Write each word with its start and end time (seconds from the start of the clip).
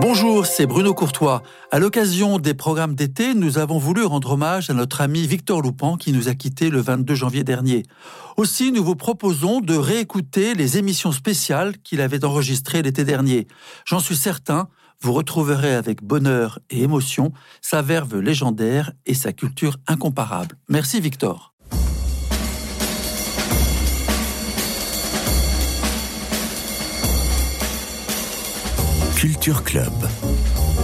Bonjour, 0.00 0.44
c'est 0.44 0.66
Bruno 0.66 0.92
Courtois. 0.92 1.42
À 1.70 1.78
l'occasion 1.78 2.38
des 2.38 2.52
programmes 2.52 2.96
d'été, 2.96 3.32
nous 3.32 3.58
avons 3.58 3.78
voulu 3.78 4.04
rendre 4.04 4.32
hommage 4.32 4.68
à 4.68 4.74
notre 4.74 5.00
ami 5.00 5.24
Victor 5.26 5.62
Loupan 5.62 5.96
qui 5.96 6.12
nous 6.12 6.28
a 6.28 6.34
quittés 6.34 6.68
le 6.68 6.80
22 6.80 7.14
janvier 7.14 7.44
dernier. 7.44 7.84
Aussi, 8.36 8.72
nous 8.72 8.82
vous 8.82 8.96
proposons 8.96 9.60
de 9.60 9.76
réécouter 9.76 10.54
les 10.54 10.78
émissions 10.78 11.12
spéciales 11.12 11.78
qu'il 11.78 12.00
avait 12.00 12.24
enregistrées 12.24 12.82
l'été 12.82 13.04
dernier. 13.04 13.46
J'en 13.84 14.00
suis 14.00 14.16
certain, 14.16 14.68
vous 15.00 15.12
retrouverez 15.12 15.74
avec 15.74 16.02
bonheur 16.02 16.58
et 16.70 16.82
émotion 16.82 17.32
sa 17.60 17.80
verve 17.80 18.18
légendaire 18.18 18.92
et 19.06 19.14
sa 19.14 19.32
culture 19.32 19.76
incomparable. 19.86 20.56
Merci 20.68 21.00
Victor. 21.00 21.54
Culture 29.24 29.64
Club, 29.64 29.90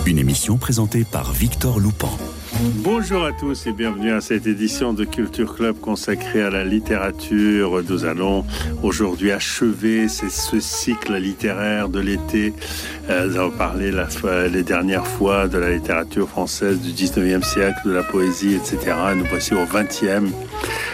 une 0.06 0.16
émission 0.16 0.56
présentée 0.56 1.04
par 1.04 1.30
Victor 1.30 1.78
Loupan. 1.78 2.16
Bonjour 2.62 3.24
à 3.24 3.32
tous 3.32 3.66
et 3.66 3.72
bienvenue 3.72 4.12
à 4.12 4.20
cette 4.20 4.46
édition 4.46 4.92
de 4.92 5.06
Culture 5.06 5.54
Club 5.54 5.80
consacrée 5.80 6.42
à 6.42 6.50
la 6.50 6.62
littérature. 6.62 7.82
Nous 7.88 8.04
allons 8.04 8.44
aujourd'hui 8.82 9.32
achever 9.32 10.08
ce 10.08 10.60
cycle 10.60 11.14
littéraire 11.16 11.88
de 11.88 12.00
l'été. 12.00 12.52
Euh, 13.08 13.28
nous 13.28 13.36
avons 13.38 13.56
parlé 13.56 13.90
la, 13.90 14.08
les 14.48 14.62
dernières 14.62 15.06
fois 15.06 15.48
de 15.48 15.56
la 15.56 15.70
littérature 15.70 16.28
française 16.28 16.78
du 16.80 16.90
19e 16.90 17.42
siècle, 17.42 17.80
de 17.86 17.92
la 17.92 18.02
poésie, 18.02 18.54
etc. 18.54 18.94
Nous 19.16 19.24
voici 19.24 19.54
au 19.54 19.64
20e 19.64 20.28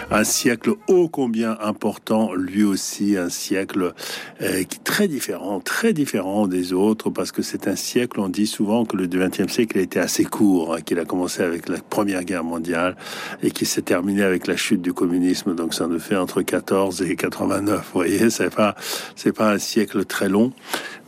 un 0.09 0.23
siècle 0.23 0.71
ô 0.87 1.09
combien 1.09 1.57
important, 1.61 2.33
lui 2.33 2.63
aussi 2.63 3.17
un 3.17 3.29
siècle 3.29 3.93
euh, 4.41 4.63
qui 4.63 4.79
très 4.79 5.07
différent, 5.07 5.59
très 5.59 5.93
différent 5.93 6.47
des 6.47 6.73
autres, 6.73 7.09
parce 7.09 7.31
que 7.31 7.41
c'est 7.41 7.67
un 7.67 7.75
siècle, 7.75 8.19
on 8.19 8.29
dit 8.29 8.47
souvent 8.47 8.85
que 8.85 8.95
le 8.95 9.07
XXe 9.07 9.51
siècle 9.51 9.77
a 9.77 9.81
été 9.81 9.99
assez 9.99 10.23
court, 10.23 10.75
hein, 10.75 10.81
qu'il 10.81 10.99
a 10.99 11.05
commencé 11.05 11.43
avec 11.43 11.56
la 11.67 11.77
Première 11.79 12.23
Guerre 12.23 12.43
mondiale 12.43 12.95
et 13.41 13.51
qui 13.51 13.65
s'est 13.65 13.81
terminé 13.81 14.23
avec 14.23 14.47
la 14.47 14.55
chute 14.55 14.81
du 14.81 14.93
communisme, 14.93 15.55
donc 15.55 15.73
ça 15.73 15.87
nous 15.87 15.99
fait 15.99 16.15
entre 16.15 16.41
14 16.41 17.01
et 17.01 17.15
89, 17.15 17.77
vous 17.77 17.83
voyez, 17.93 18.29
c'est 18.29 18.53
pas, 18.53 18.75
c'est 19.15 19.33
pas 19.33 19.51
un 19.51 19.57
siècle 19.59 20.05
très 20.05 20.29
long, 20.29 20.51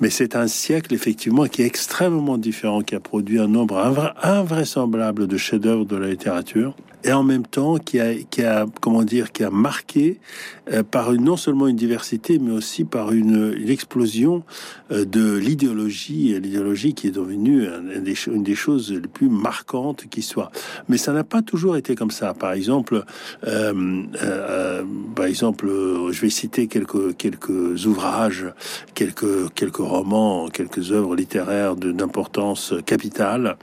mais 0.01 0.09
c'est 0.09 0.35
un 0.35 0.47
siècle 0.47 0.93
effectivement 0.93 1.45
qui 1.45 1.61
est 1.61 1.65
extrêmement 1.65 2.37
différent, 2.37 2.81
qui 2.81 2.95
a 2.95 2.99
produit 2.99 3.39
un 3.39 3.47
nombre 3.47 3.77
invraisemblable 4.23 5.27
de 5.27 5.37
chefs-d'œuvre 5.37 5.85
de 5.85 5.95
la 5.95 6.07
littérature 6.07 6.75
et 7.03 7.11
en 7.13 7.23
même 7.23 7.45
temps 7.45 7.77
qui 7.77 7.99
a, 7.99 8.13
qui 8.15 8.43
a 8.43 8.65
comment 8.81 9.03
dire, 9.03 9.31
qui 9.31 9.43
a 9.43 9.49
marqué 9.49 10.19
euh, 10.71 10.83
par 10.83 11.13
une, 11.13 11.23
non 11.23 11.37
seulement 11.37 11.67
une 11.67 11.75
diversité, 11.75 12.39
mais 12.39 12.51
aussi 12.51 12.83
par 12.83 13.11
une, 13.11 13.55
explosion 13.69 14.43
euh, 14.91 15.05
de 15.05 15.35
l'idéologie, 15.37 16.39
l'idéologie 16.39 16.93
qui 16.93 17.07
est 17.07 17.11
devenue 17.11 17.67
une 18.27 18.43
des, 18.43 18.55
choses 18.55 18.91
les 18.91 19.07
plus 19.07 19.29
marquantes 19.29 20.05
qui 20.09 20.21
soit. 20.21 20.51
Mais 20.87 20.97
ça 20.97 21.13
n'a 21.13 21.23
pas 21.23 21.41
toujours 21.41 21.77
été 21.77 21.95
comme 21.95 22.11
ça. 22.11 22.33
Par 22.33 22.53
exemple, 22.53 23.03
euh 23.45 23.73
par 25.15 25.25
exemple, 25.25 25.67
je 26.11 26.21
vais 26.21 26.29
citer 26.29 26.67
quelques 26.67 27.15
quelques 27.17 27.85
ouvrages, 27.85 28.45
quelques 28.93 29.53
quelques 29.53 29.77
romans, 29.77 30.47
quelques 30.49 30.91
œuvres 30.91 31.15
littéraires 31.15 31.75
d'importance 31.75 32.73
capitale, 32.85 33.57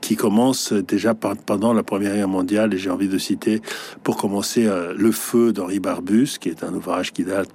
qui 0.00 0.16
commencent 0.16 0.72
déjà 0.72 1.14
pendant 1.14 1.72
la 1.72 1.82
Première 1.82 2.14
Mondiale. 2.28 2.74
Et 2.74 2.78
j'ai 2.78 2.90
envie 2.90 3.08
de 3.08 3.18
citer, 3.18 3.62
pour 4.02 4.16
commencer, 4.16 4.68
Le 4.96 5.12
Feu 5.12 5.52
d'Henri 5.52 5.80
Barbus, 5.80 6.38
qui 6.40 6.48
est 6.48 6.64
un 6.64 6.74
ouvrage 6.74 7.12
qui 7.12 7.24
date 7.24 7.48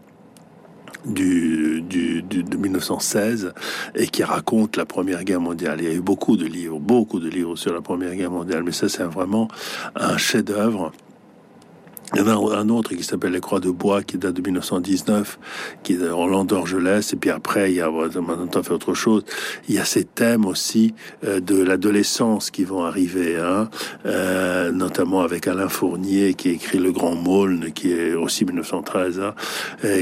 du, 1.06 1.82
du, 1.82 2.22
du, 2.22 2.44
de 2.44 2.58
1916 2.58 3.54
et 3.96 4.08
qui 4.08 4.24
raconte 4.24 4.78
la 4.78 4.86
Première 4.86 5.24
Guerre 5.24 5.42
mondiale. 5.42 5.80
Il 5.82 5.88
y 5.88 5.92
a 5.92 5.94
eu 5.94 6.02
beaucoup 6.02 6.38
de 6.38 6.46
livres, 6.46 6.80
beaucoup 6.80 7.20
de 7.20 7.30
livres 7.30 7.56
sur 7.56 7.74
la 7.74 7.82
Première 7.82 8.16
Guerre 8.16 8.32
mondiale, 8.32 8.64
mais 8.64 8.72
ça 8.72 8.90
c'est 8.90 9.04
vraiment 9.04 9.48
un 9.96 10.18
chef-d'œuvre 10.18 10.92
il 12.14 12.20
y 12.20 12.24
en 12.24 12.28
a 12.28 12.58
un 12.58 12.70
autre 12.70 12.96
qui 12.96 13.04
s'appelle 13.04 13.34
Les 13.34 13.40
Croix 13.40 13.60
de 13.60 13.70
Bois, 13.70 14.02
qui 14.02 14.18
date 14.18 14.34
de 14.34 14.42
1919, 14.42 15.40
qui 15.84 15.94
est 15.94 16.10
Roland 16.10 16.44
d'Orgelès. 16.44 17.14
Et 17.14 17.16
puis 17.16 17.30
après, 17.30 17.72
il 17.72 17.76
y 17.76 17.82
a, 17.82 17.90
maintenant 17.90 18.64
fait 18.64 18.74
autre 18.74 18.96
chose. 18.96 19.24
Il 19.68 19.76
y 19.76 19.80
a 19.80 19.86
ces 19.86 20.06
thèmes 20.06 20.46
aussi 20.46 20.96
euh, 21.24 21.40
de 21.40 21.62
l'adolescence 21.62 22.50
qui 22.50 22.64
vont 22.64 22.84
arriver, 22.84 23.38
hein, 23.38 23.70
euh, 24.06 24.72
notamment 24.72 25.22
avec 25.22 25.48
Alain 25.48 25.70
Fournier 25.70 26.34
qui 26.34 26.50
écrit 26.50 26.80
Le 26.80 26.92
Grand 26.92 27.16
Maulne, 27.16 27.72
qui 27.74 27.92
est 27.92 28.14
aussi 28.14 28.44
1913, 28.44 29.20
hein, 29.20 29.36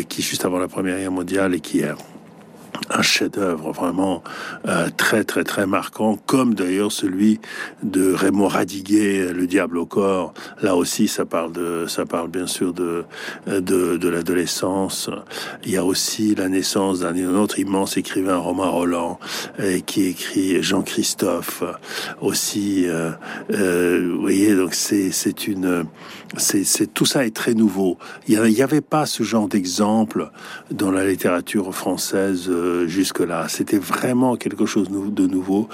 qui 0.07 0.21
juste 0.21 0.45
avant 0.45 0.59
la 0.59 0.67
Première 0.67 0.97
Guerre 0.97 1.11
mondiale 1.11 1.55
et 1.55 1.59
qui 1.59 1.79
est 1.79 1.91
un 2.89 3.01
chef-d'œuvre 3.01 3.71
vraiment 3.71 4.23
euh, 4.67 4.89
très 4.95 5.23
très 5.23 5.43
très 5.43 5.65
marquant, 5.65 6.17
comme 6.25 6.53
d'ailleurs 6.53 6.91
celui 6.91 7.39
de 7.83 8.13
Raymond 8.13 8.47
Radiguet, 8.47 9.33
Le 9.33 9.47
Diable 9.47 9.77
au 9.77 9.85
corps. 9.85 10.33
Là 10.61 10.75
aussi, 10.75 11.07
ça 11.07 11.25
parle 11.25 11.51
de, 11.51 11.85
ça 11.87 12.05
parle 12.05 12.29
bien 12.29 12.47
sûr 12.47 12.73
de 12.73 13.05
de, 13.47 14.07
l'adolescence. 14.07 15.09
Il 15.63 15.71
y 15.71 15.77
a 15.77 15.83
aussi 15.83 16.35
la 16.35 16.49
naissance 16.49 16.99
d'un 16.99 17.17
autre 17.35 17.59
immense 17.59 17.97
écrivain, 17.97 18.37
Romain 18.37 18.67
Roland, 18.67 19.19
et 19.59 19.81
qui 19.81 20.05
écrit 20.05 20.63
Jean-Christophe 20.63 21.63
aussi. 22.21 22.85
Euh, 22.87 23.11
euh, 23.51 24.11
vous 24.13 24.21
voyez, 24.21 24.55
donc 24.55 24.73
c'est 24.73 25.11
c'est 25.11 25.47
une, 25.47 25.85
c'est 26.37 26.93
tout 26.93 27.05
ça 27.05 27.25
est 27.25 27.35
très 27.35 27.53
nouveau. 27.53 27.97
Il 28.27 28.39
n'y 28.41 28.61
avait 28.61 28.81
pas 28.81 29.05
ce 29.05 29.23
genre 29.23 29.47
d'exemple 29.47 30.29
dans 30.71 30.91
la 30.91 31.05
littérature 31.05 31.73
française 31.73 32.49
jusque-là. 32.87 33.47
C'était 33.49 33.77
vraiment 33.77 34.35
quelque 34.35 34.65
chose 34.65 34.89
de 34.89 35.27
nouveau, 35.27 35.67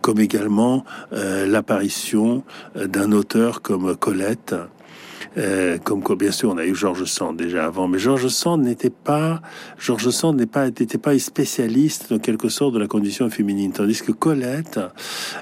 comme 0.00 0.20
également 0.20 0.84
euh, 1.12 1.46
l'apparition 1.46 2.44
euh, 2.76 2.86
d'un 2.86 3.12
auteur 3.12 3.62
comme 3.62 3.96
Colette. 3.96 4.54
Euh, 5.36 5.78
comme 5.78 6.02
quoi, 6.02 6.16
bien 6.16 6.30
sûr, 6.30 6.50
on 6.50 6.58
a 6.58 6.64
eu 6.64 6.74
Georges 6.74 7.04
Sand 7.04 7.36
déjà 7.36 7.66
avant, 7.66 7.86
mais 7.86 7.98
Georges 7.98 8.28
Sand 8.28 8.62
n'était 8.62 8.90
pas, 8.90 9.40
Georges 9.78 10.10
Sand 10.10 10.36
n'était 10.36 10.98
pas 10.98 11.18
spécialiste 11.18 12.12
en 12.12 12.18
quelque 12.18 12.48
sorte 12.48 12.74
de 12.74 12.78
la 12.78 12.86
condition 12.86 13.28
féminine, 13.30 13.72
tandis 13.72 14.02
que 14.02 14.12
Colette, 14.12 14.80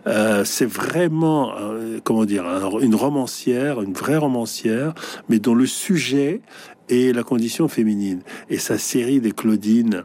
euh, 0.07 0.45
c'est 0.45 0.67
vraiment, 0.67 1.57
euh, 1.57 1.99
comment 2.03 2.25
dire, 2.25 2.45
une 2.81 2.95
romancière, 2.95 3.81
une 3.81 3.95
vraie 3.95 4.17
romancière, 4.17 4.95
mais 5.29 5.39
dont 5.39 5.55
le 5.55 5.67
sujet 5.67 6.41
est 6.89 7.15
la 7.15 7.23
condition 7.23 7.69
féminine. 7.69 8.21
Et 8.51 8.59
sa 8.59 8.79
série 8.79 9.21
des 9.21 9.33
Claudines, 9.33 10.05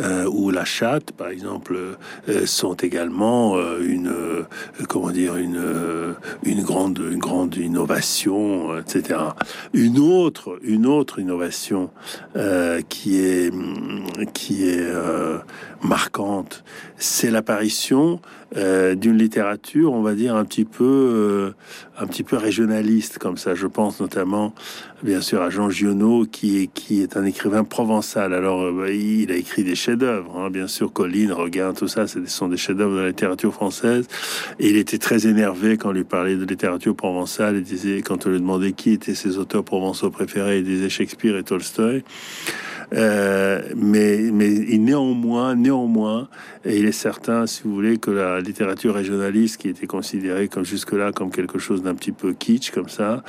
euh, 0.00 0.26
ou 0.26 0.50
la 0.50 0.64
chatte, 0.64 1.12
par 1.12 1.28
exemple, 1.28 1.76
euh, 2.28 2.46
sont 2.46 2.74
également 2.74 3.56
euh, 3.56 3.80
une, 3.80 4.12
comment 4.88 5.10
dire, 5.10 5.36
une, 5.36 5.60
une 6.44 6.62
grande, 6.62 6.98
une 6.98 7.18
grande 7.18 7.56
innovation, 7.56 8.78
etc. 8.78 9.20
Une 9.72 9.98
autre, 9.98 10.58
une 10.62 10.86
autre 10.86 11.18
innovation 11.18 11.90
qui 12.88 13.18
est, 13.18 13.52
qui 14.32 14.68
est 14.68 14.92
marquante, 15.82 16.64
c'est 16.96 17.30
l'apparition 17.30 18.20
euh, 18.56 18.94
d'une 18.94 19.18
littérature, 19.18 19.92
on 19.92 20.00
va 20.00 20.14
dire 20.14 20.34
un 20.34 20.44
petit 20.44 20.64
peu, 20.64 20.84
euh, 20.84 21.50
un 21.98 22.06
petit 22.06 22.22
peu 22.22 22.36
régionaliste 22.36 23.18
comme 23.18 23.36
ça. 23.36 23.54
Je 23.54 23.66
pense 23.66 24.00
notamment, 24.00 24.54
bien 25.02 25.20
sûr, 25.20 25.42
à 25.42 25.50
Jean 25.50 25.68
Giono, 25.68 26.24
qui 26.24 26.62
est 26.62 26.66
qui 26.66 27.02
est 27.02 27.16
un 27.16 27.24
écrivain 27.24 27.64
provençal. 27.64 28.32
Alors, 28.32 28.62
euh, 28.62 28.90
il 28.92 29.30
a 29.30 29.36
écrit 29.36 29.64
des 29.64 29.74
chefs-d'œuvre, 29.88 30.36
hein, 30.36 30.50
bien 30.50 30.66
sûr, 30.66 30.92
Colline, 30.92 31.32
Regain, 31.32 31.72
tout 31.72 31.88
ça, 31.88 32.06
ce 32.06 32.24
sont 32.26 32.48
des 32.48 32.58
chefs-d'œuvre 32.58 32.96
de 32.96 33.00
la 33.00 33.08
littérature 33.08 33.54
française. 33.54 34.06
Il 34.58 34.76
était 34.76 34.98
très 34.98 35.26
énervé 35.26 35.78
quand 35.78 35.88
on 35.88 35.92
lui 35.92 36.04
parlait 36.04 36.36
de 36.36 36.44
littérature 36.44 36.94
provençale. 36.94 37.56
Il 37.56 37.62
disait, 37.62 38.02
quand 38.02 38.26
on 38.26 38.30
lui 38.30 38.38
demandait 38.38 38.72
qui 38.72 38.90
étaient 38.90 39.14
ses 39.14 39.38
auteurs 39.38 39.64
provençaux 39.64 40.10
préférés, 40.10 40.58
il 40.58 40.64
disait 40.64 40.90
Shakespeare 40.90 41.38
et 41.38 41.42
Tolstoy. 41.42 42.04
Euh, 42.94 43.60
mais, 43.76 44.30
mais 44.32 44.48
néanmoins, 44.78 45.54
néanmoins, 45.54 46.28
et 46.64 46.78
il 46.78 46.86
est 46.86 46.92
certain, 46.92 47.46
si 47.46 47.62
vous 47.64 47.74
voulez, 47.74 47.98
que 47.98 48.10
la 48.10 48.40
littérature 48.40 48.94
régionaliste, 48.94 49.58
qui 49.58 49.68
était 49.68 49.86
considérée 49.86 50.48
comme 50.48 50.64
jusque-là 50.64 51.12
comme 51.12 51.30
quelque 51.30 51.58
chose 51.58 51.82
d'un 51.82 51.94
petit 51.94 52.12
peu 52.12 52.32
kitsch, 52.32 52.70
comme 52.70 52.88
ça, 52.88 53.22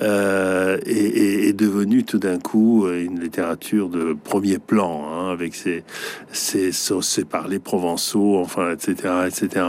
euh, 0.00 0.78
est, 0.86 1.48
est, 1.48 1.52
devenue 1.52 2.04
tout 2.04 2.18
d'un 2.18 2.38
coup 2.38 2.88
une 2.88 3.20
littérature 3.20 3.88
de 3.88 4.14
premier 4.14 4.58
plan, 4.58 5.04
hein, 5.12 5.30
avec 5.30 5.54
ses, 5.54 5.84
ses, 6.32 6.72
ses 6.72 7.24
parlers 7.24 7.58
provençaux, 7.58 8.38
enfin, 8.38 8.72
etc., 8.72 9.14
etc. 9.26 9.66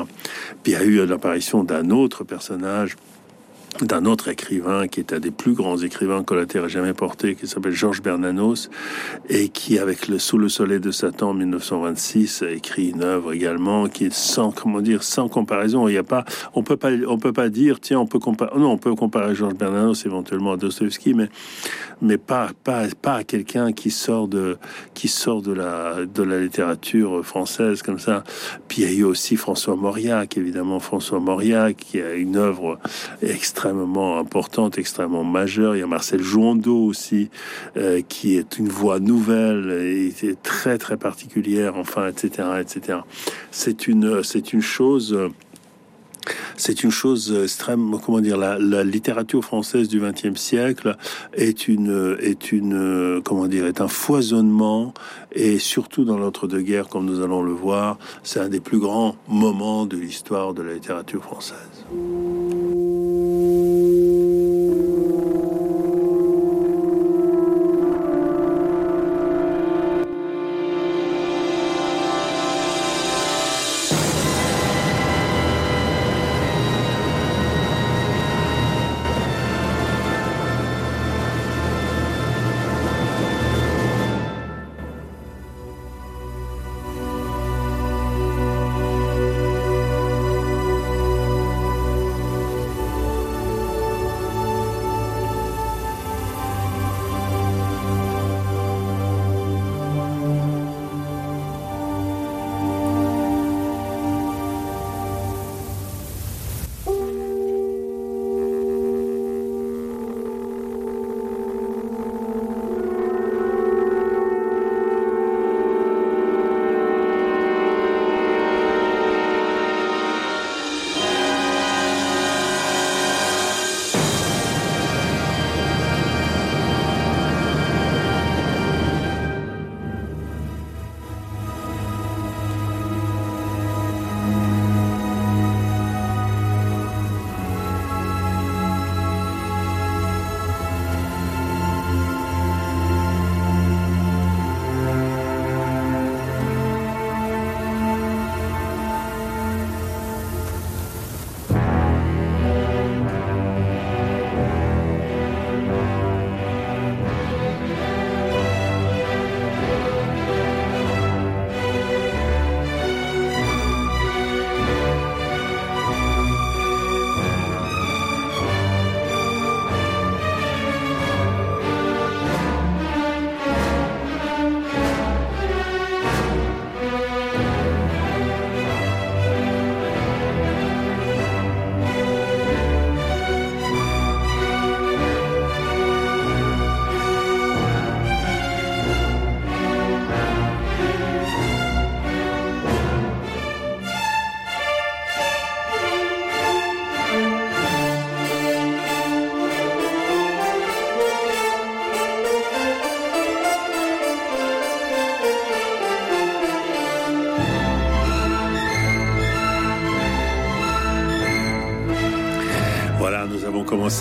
Puis 0.63 0.73
il 0.73 0.73
y 0.73 0.75
a 0.75 0.83
eu 0.83 1.05
l'apparition 1.05 1.63
d'un 1.63 1.89
autre 1.89 2.23
personnage 2.23 2.95
d'un 3.81 4.05
autre 4.05 4.27
écrivain 4.27 4.87
qui 4.87 4.99
est 4.99 5.13
un 5.13 5.19
des 5.19 5.31
plus 5.31 5.53
grands 5.53 5.77
écrivains 5.77 6.23
que 6.23 6.33
la 6.33 6.45
Terre 6.45 6.65
ait 6.65 6.69
jamais 6.69 6.93
porté, 6.93 7.35
qui 7.35 7.47
s'appelle 7.47 7.73
Georges 7.73 8.01
Bernanos, 8.01 8.69
et 9.29 9.49
qui, 9.49 9.79
avec 9.79 10.07
le 10.07 10.19
Sous 10.19 10.37
le 10.37 10.49
soleil 10.49 10.79
de 10.79 10.91
Satan 10.91 11.29
en 11.29 11.33
1926, 11.33 12.43
a 12.43 12.51
écrit 12.51 12.89
une 12.89 13.01
œuvre 13.01 13.33
également 13.33 13.87
qui 13.87 14.05
est 14.05 14.13
sans, 14.13 14.51
comment 14.51 14.81
dire, 14.81 15.03
sans 15.03 15.27
comparaison. 15.27 15.87
Il 15.87 15.93
y 15.93 15.97
a 15.97 16.03
pas, 16.03 16.23
on 16.53 16.63
peut 16.63 16.77
pas, 16.77 16.91
on 17.07 17.17
peut 17.17 17.33
pas 17.33 17.49
dire, 17.49 17.79
tiens, 17.79 17.99
on 17.99 18.05
peut 18.05 18.19
comparer, 18.19 18.57
non, 18.57 18.71
on 18.71 18.77
peut 18.77 18.95
comparer 18.95 19.33
Georges 19.35 19.55
Bernanos 19.55 20.05
éventuellement 20.05 20.53
à 20.53 20.57
Dostoevsky, 20.57 21.13
mais 21.13 21.29
mais 22.03 22.17
pas 22.17 22.51
pas 22.63 22.83
pas 23.01 23.15
à 23.15 23.23
quelqu'un 23.23 23.71
qui 23.71 23.89
sort 23.89 24.27
de 24.27 24.57
qui 24.93 25.07
sort 25.07 25.41
de 25.41 25.53
la 25.53 26.05
de 26.05 26.21
la 26.21 26.39
littérature 26.39 27.25
française 27.25 27.81
comme 27.81 27.99
ça. 27.99 28.23
Puis 28.67 28.81
il 28.81 28.91
y 28.91 28.95
a 28.95 28.99
eu 28.99 29.03
aussi 29.03 29.37
François 29.37 29.75
Mauriac, 29.75 30.37
évidemment 30.37 30.79
François 30.79 31.19
Mauriac 31.19 31.77
qui 31.77 32.01
a 32.01 32.13
une 32.13 32.35
œuvre 32.35 32.77
extrêmement 33.21 34.19
importante, 34.19 34.77
extrêmement 34.77 35.23
majeure. 35.23 35.75
Il 35.75 35.79
y 35.79 35.83
a 35.83 35.87
Marcel 35.87 36.21
Jouandeau 36.21 36.83
aussi 36.85 37.29
euh, 37.77 38.01
qui 38.07 38.37
est 38.37 38.59
une 38.59 38.69
voix 38.69 38.99
nouvelle 38.99 39.71
et 39.71 40.35
très 40.43 40.77
très 40.77 40.97
particulière, 40.97 41.75
enfin 41.77 42.07
etc 42.07 42.43
etc. 42.59 42.99
Une 43.87 44.23
c'est 44.23 44.53
une 44.53 44.61
chose 44.61 45.17
c'est 46.57 46.83
une 46.83 46.91
chose 46.91 47.33
extrême. 47.43 47.97
Comment 48.03 48.19
dire 48.19 48.37
la, 48.37 48.83
littérature 48.83 49.43
française 49.43 49.87
du 49.87 49.99
XXe 49.99 50.39
siècle 50.39 50.97
est 51.33 51.67
une 51.67 52.17
est 52.19 52.51
une 52.51 53.21
comment 53.23 53.47
dire 53.47 53.65
est 53.65 53.81
un 53.81 53.87
foisonnement 53.87 54.93
et 55.31 55.59
surtout 55.59 56.05
dans 56.05 56.17
l'entre-deux-guerres, 56.17 56.89
comme 56.89 57.05
nous 57.05 57.21
allons 57.21 57.41
le 57.41 57.51
voir, 57.51 57.97
c'est 58.23 58.39
un 58.39 58.49
des 58.49 58.59
plus 58.59 58.79
grands 58.79 59.15
moments 59.27 59.85
de 59.85 59.97
l'histoire 59.97 60.53
de 60.53 60.61
la 60.61 60.73
littérature 60.73 61.23
française. 61.23 61.85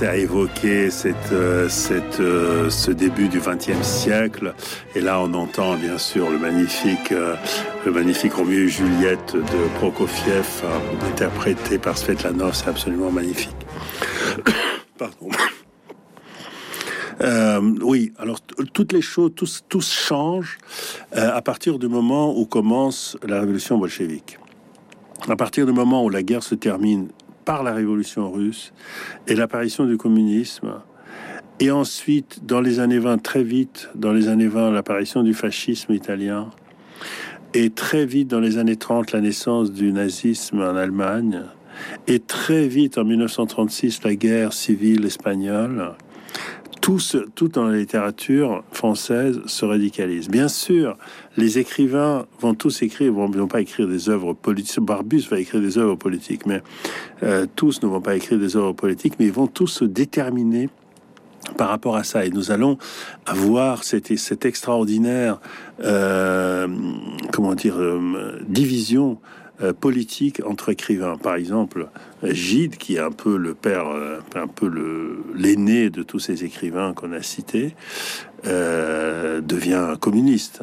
À 0.01 0.17
évoquer 0.17 0.91
cette, 0.91 1.33
euh, 1.33 1.69
cette, 1.69 2.19
euh, 2.19 2.71
ce 2.71 2.91
début 2.91 3.29
du 3.29 3.41
XXe 3.41 3.83
siècle. 3.83 4.55
Et 4.95 5.01
là, 5.01 5.21
on 5.21 5.35
entend 5.35 5.77
bien 5.77 5.99
sûr 5.99 6.31
le 6.31 6.39
magnifique, 6.39 7.13
euh, 7.13 7.37
le 7.85 7.93
magnifique 7.93 8.33
Roméo 8.33 8.61
et 8.61 8.69
Juliette 8.69 9.35
de 9.35 9.79
Prokofiev, 9.79 10.65
interprété 11.07 11.79
par 11.79 11.99
Svetlanov. 11.99 12.55
C'est 12.55 12.69
absolument 12.69 13.11
magnifique. 13.11 13.55
Pardon. 14.99 15.29
oui, 17.83 18.13
alors 18.19 18.41
toutes 18.73 18.93
les 18.93 19.03
choses, 19.03 19.33
tout, 19.37 19.47
tout 19.69 19.83
change 19.83 20.59
à 21.13 21.41
partir 21.43 21.79
du 21.79 21.89
moment 21.89 22.37
où 22.37 22.47
commence 22.47 23.17
la 23.27 23.41
révolution 23.41 23.79
bolchevique. 23.79 24.39
À 25.29 25.37
partir 25.37 25.67
du 25.67 25.73
moment 25.73 26.05
où 26.05 26.09
la 26.09 26.23
guerre 26.23 26.43
se 26.43 26.55
termine 26.55 27.09
par 27.45 27.63
la 27.63 27.73
révolution 27.73 28.31
russe 28.31 28.73
et 29.27 29.35
l'apparition 29.35 29.87
du 29.87 29.97
communisme. 29.97 30.75
Et 31.61 31.71
ensuite, 31.71 32.45
dans 32.45 32.61
les 32.61 32.81
années 32.81 32.99
20, 32.99 33.19
très 33.19 33.43
vite, 33.43 33.89
dans 33.95 34.13
les 34.13 34.29
années 34.29 34.49
20, 34.49 34.71
l'apparition 34.71 35.23
du 35.23 35.35
fascisme 35.35 35.93
italien. 35.93 36.51
Et 37.55 37.71
très 37.71 38.07
vite, 38.07 38.29
dans 38.29 38.41
les 38.41 38.59
années 38.59 38.77
30, 38.77 39.13
la 39.13 39.21
naissance 39.21 39.73
du 39.73 39.93
nazisme 39.93 40.61
en 40.61 40.75
Allemagne. 40.77 41.43
Et 42.07 42.19
très 42.19 42.67
vite, 42.67 42.99
en 42.99 43.05
1936, 43.05 44.03
la 44.05 44.15
guerre 44.15 44.53
civile 44.53 45.05
espagnole 45.05 45.95
tout, 46.83 46.99
tout 47.35 47.49
dans 47.49 47.65
la 47.65 47.79
littérature 47.79 48.65
française 48.73 49.41
se 49.47 49.65
radicalise. 49.65 50.29
Bien 50.29 50.49
sûr, 50.49 50.99
les 51.37 51.59
écrivains 51.59 52.27
vont 52.41 52.55
tous 52.55 52.83
écrire, 52.83 53.13
vont, 53.13 53.31
vont 53.31 53.47
pas 53.47 53.61
écrire 53.61 53.87
des 53.87 54.11
œuvres 54.11 54.35
politiques. 54.35 54.81
Barbus 54.81 55.23
va 55.31 55.39
écrire 55.39 55.63
des 55.63 55.79
œuvres 55.79 55.95
politiques, 55.95 56.45
mais 56.45 56.61
euh, 57.23 57.47
tous 57.55 57.83
ne 57.83 57.87
vont 57.87 58.01
pas 58.01 58.17
écrire 58.17 58.39
des 58.39 58.57
œuvres 58.57 58.73
politiques, 58.73 59.15
mais 59.19 59.27
ils 59.27 59.33
vont 59.33 59.47
tous 59.47 59.69
se 59.69 59.85
déterminer 59.85 60.69
par 61.57 61.69
rapport 61.69 61.97
à 61.97 62.03
ça. 62.03 62.27
Et 62.27 62.31
nous 62.31 62.51
allons 62.51 62.79
avoir 63.27 63.85
cette, 63.85 64.45
extraordinaire, 64.45 65.41
euh, 65.85 66.67
comment 67.33 67.55
dire, 67.55 67.77
euh, 67.79 68.41
division 68.49 69.19
politique 69.71 70.43
entre 70.45 70.71
écrivains. 70.71 71.17
Par 71.17 71.37
exemple, 71.37 71.89
Gide, 72.25 72.77
qui 72.77 72.97
est 72.97 73.01
un 73.01 73.11
peu 73.11 73.37
le 73.37 73.55
père, 73.55 73.89
euh, 73.89 74.19
un 74.35 74.49
peu 74.49 74.71
l'aîné 75.35 75.91
de 75.91 76.03
tous 76.03 76.19
ces 76.19 76.45
écrivains 76.45 76.93
qu'on 76.95 77.13
a 77.13 77.23
cités, 77.23 77.75
euh, 78.47 79.41
devient 79.41 79.95
communiste. 80.01 80.63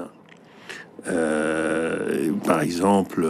par 2.45 2.61
exemple, 2.61 3.25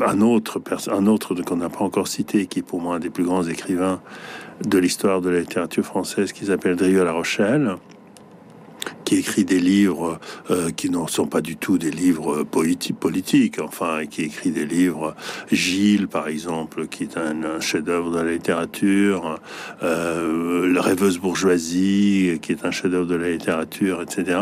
un 0.00 0.20
autre, 0.22 0.62
un 0.88 1.06
autre 1.06 1.34
qu'on 1.42 1.56
n'a 1.56 1.68
pas 1.68 1.84
encore 1.84 2.08
cité, 2.08 2.46
qui 2.46 2.60
est 2.60 2.62
pour 2.62 2.80
moi 2.80 2.96
un 2.96 3.00
des 3.00 3.10
plus 3.10 3.24
grands 3.24 3.46
écrivains 3.46 4.00
de 4.64 4.78
l'histoire 4.78 5.20
de 5.20 5.30
la 5.30 5.40
littérature 5.40 5.84
française, 5.84 6.32
qui 6.32 6.46
s'appelle 6.46 6.76
Drieux 6.76 7.04
La 7.04 7.12
Rochelle, 7.12 7.76
qui 9.10 9.16
écrit 9.16 9.44
des 9.44 9.58
livres 9.58 10.20
euh, 10.52 10.70
qui 10.70 10.88
ne 10.88 11.04
sont 11.08 11.26
pas 11.26 11.40
du 11.40 11.56
tout 11.56 11.78
des 11.78 11.90
livres 11.90 12.44
politiques, 12.44 13.58
enfin, 13.58 14.06
qui 14.08 14.22
écrit 14.22 14.52
des 14.52 14.64
livres, 14.64 15.16
Gilles 15.50 16.06
par 16.06 16.28
exemple, 16.28 16.86
qui 16.86 17.02
est 17.02 17.16
un, 17.16 17.58
chef-d'œuvre 17.58 18.12
de 18.12 18.20
la 18.20 18.30
littérature, 18.30 19.40
euh, 19.82 20.72
La 20.72 20.80
rêveuse 20.80 21.18
bourgeoisie, 21.18 22.38
qui 22.40 22.52
est 22.52 22.64
un 22.64 22.70
chef-d'œuvre 22.70 23.08
de 23.08 23.16
la 23.16 23.30
littérature, 23.30 24.00
etc. 24.00 24.38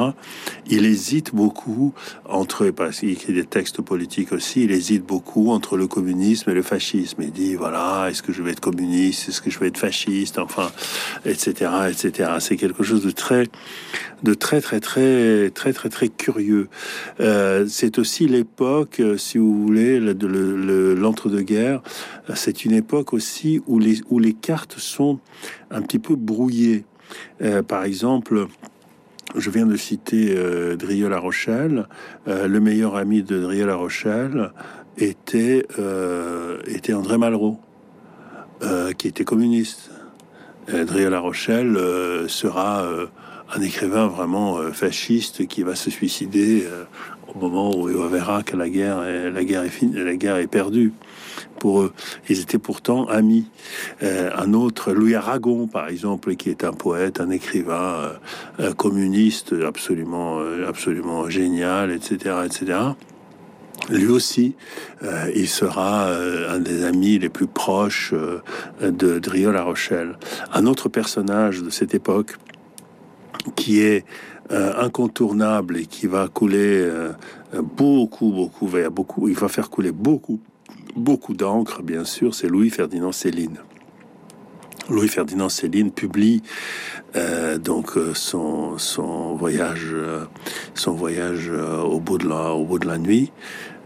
Il 0.66 0.84
hésite 0.84 1.34
beaucoup 1.34 1.94
entre, 2.26 2.68
parce 2.68 3.00
qu'il 3.00 3.08
écrit 3.08 3.32
des 3.32 3.46
textes 3.46 3.80
politiques 3.80 4.32
aussi, 4.32 4.64
il 4.64 4.72
hésite 4.72 5.06
beaucoup 5.06 5.50
entre 5.50 5.78
le 5.78 5.87
communisme 5.87 6.50
et 6.50 6.54
le 6.54 6.62
fascisme. 6.62 7.22
Il 7.22 7.32
dit, 7.32 7.54
voilà, 7.54 8.08
est-ce 8.10 8.22
que 8.22 8.34
je 8.34 8.42
vais 8.42 8.50
être 8.50 8.60
communiste, 8.60 9.30
est-ce 9.30 9.40
que 9.40 9.48
je 9.48 9.58
vais 9.60 9.68
être 9.68 9.78
fasciste, 9.78 10.38
enfin, 10.38 10.70
etc., 11.25 11.70
etc. 11.90 12.32
C'est 12.40 12.58
quelque 12.58 12.82
chose 12.82 13.02
de 13.02 13.10
très, 13.10 13.48
de 14.22 14.34
très, 14.34 14.57
très, 14.60 14.80
très, 14.80 15.50
très, 15.50 15.72
très, 15.72 15.88
très 15.88 16.08
curieux. 16.08 16.68
Euh, 17.20 17.66
c'est 17.68 17.98
aussi 17.98 18.26
l'époque, 18.26 19.00
euh, 19.00 19.16
si 19.16 19.38
vous 19.38 19.62
voulez, 19.62 20.00
l'entre-deux-guerres. 20.00 21.82
C'est 22.34 22.64
une 22.64 22.72
époque 22.72 23.12
aussi 23.12 23.60
où 23.66 23.78
les, 23.78 24.00
où 24.10 24.18
les 24.18 24.34
cartes 24.34 24.78
sont 24.78 25.18
un 25.70 25.82
petit 25.82 25.98
peu 25.98 26.16
brouillées. 26.16 26.84
Euh, 27.42 27.62
par 27.62 27.84
exemple, 27.84 28.46
je 29.36 29.50
viens 29.50 29.66
de 29.66 29.76
citer 29.76 30.34
euh, 30.36 30.76
Drieux-La 30.76 31.18
Rochelle. 31.18 31.86
le 32.26 32.58
meilleur 32.58 32.96
ami 32.96 33.22
de 33.22 33.40
Drieux-La 33.40 33.76
Rochelle 33.76 34.52
était, 34.96 35.66
était 36.66 36.92
André 36.92 37.18
Malraux, 37.18 37.60
qui 38.98 39.08
était 39.08 39.24
communiste. 39.24 39.90
Drieux-La 40.68 41.20
Rochelle 41.20 41.78
sera 42.28 42.84
un 43.55 43.62
écrivain 43.62 44.07
vraiment 44.07 44.59
euh, 44.59 44.73
fasciste 44.73 45.47
qui 45.47 45.62
va 45.62 45.75
se 45.75 45.90
suicider 45.90 46.67
euh, 46.67 46.85
au 47.35 47.38
moment 47.38 47.75
où 47.75 47.88
il 47.88 47.97
verra 48.11 48.43
que 48.43 48.57
la 48.57 48.69
guerre 48.69 49.02
est, 49.05 49.31
la 49.31 49.45
guerre 49.45 49.62
est 49.62 49.71
finie, 49.71 49.95
la 49.95 50.17
guerre 50.17 50.37
est 50.37 50.47
perdue. 50.47 50.93
Pour 51.59 51.83
eux, 51.83 51.93
ils 52.28 52.40
étaient 52.40 52.59
pourtant 52.59 53.07
amis. 53.07 53.47
Euh, 54.02 54.31
un 54.37 54.55
autre, 54.55 54.93
Louis 54.93 55.14
Aragon, 55.14 55.67
par 55.67 55.88
exemple, 55.88 56.37
qui 56.37 56.50
est 56.50 56.64
un 56.64 56.73
poète, 56.73 57.21
un 57.21 57.31
écrivain 57.31 58.12
communiste 58.76 59.55
absolument, 59.67 60.40
absolument 60.67 61.28
génial, 61.28 61.90
etc., 61.90 62.37
etc. 62.45 62.78
Lui 63.90 64.07
aussi, 64.07 64.55
il 65.35 65.49
sera 65.49 66.12
un 66.12 66.59
des 66.59 66.85
amis 66.85 67.19
les 67.19 67.28
plus 67.28 67.47
proches 67.47 68.12
de 68.83 69.19
Drieux-La 69.19 69.62
Rochelle. 69.62 70.19
Un 70.52 70.67
autre 70.67 70.88
personnage 70.88 71.62
de 71.62 71.71
cette 71.71 71.95
époque, 71.95 72.37
qui 73.57 73.80
est 73.80 74.04
euh, 74.50 74.73
incontournable 74.78 75.76
et 75.76 75.87
qui 75.87 76.07
va 76.07 76.28
couler 76.28 76.80
euh, 76.80 77.12
beaucoup, 77.62 78.33
beaucoup, 78.33 78.68
beaucoup, 78.90 79.28
il 79.28 79.35
va 79.35 79.49
faire 79.49 79.68
couler 79.68 79.92
beaucoup, 79.92 80.40
beaucoup 80.97 81.35
d'encre, 81.35 81.83
bien 81.83 82.04
sûr, 82.04 82.35
c'est 82.35 82.49
Louis 82.49 82.71
Ferdinand 82.71 83.12
Céline. 83.12 83.59
Louis 84.88 85.09
Ferdinand 85.09 85.50
Céline 85.50 85.90
publie 85.90 86.42
euh, 87.14 87.59
donc 87.59 87.90
son, 88.14 88.76
voyage, 89.35 89.95
son 90.75 90.92
voyage 90.92 91.50
au 91.50 92.00
bout 92.00 92.16
de 92.16 92.87
la 92.87 92.99
nuit. 92.99 93.30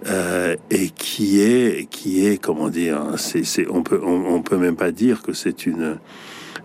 Et 0.07 0.91
qui 0.91 1.41
est, 1.41 1.89
qui 1.89 2.27
est, 2.27 2.39
comment 2.39 2.69
dire, 2.69 3.01
hein, 3.01 3.17
c'est, 3.17 3.67
on 3.69 3.83
peut, 3.83 4.01
on, 4.03 4.43
peut 4.43 4.57
même 4.57 4.77
pas 4.77 4.91
dire 4.91 5.23
que 5.23 5.33
c'est 5.33 5.67
une, 5.67 5.99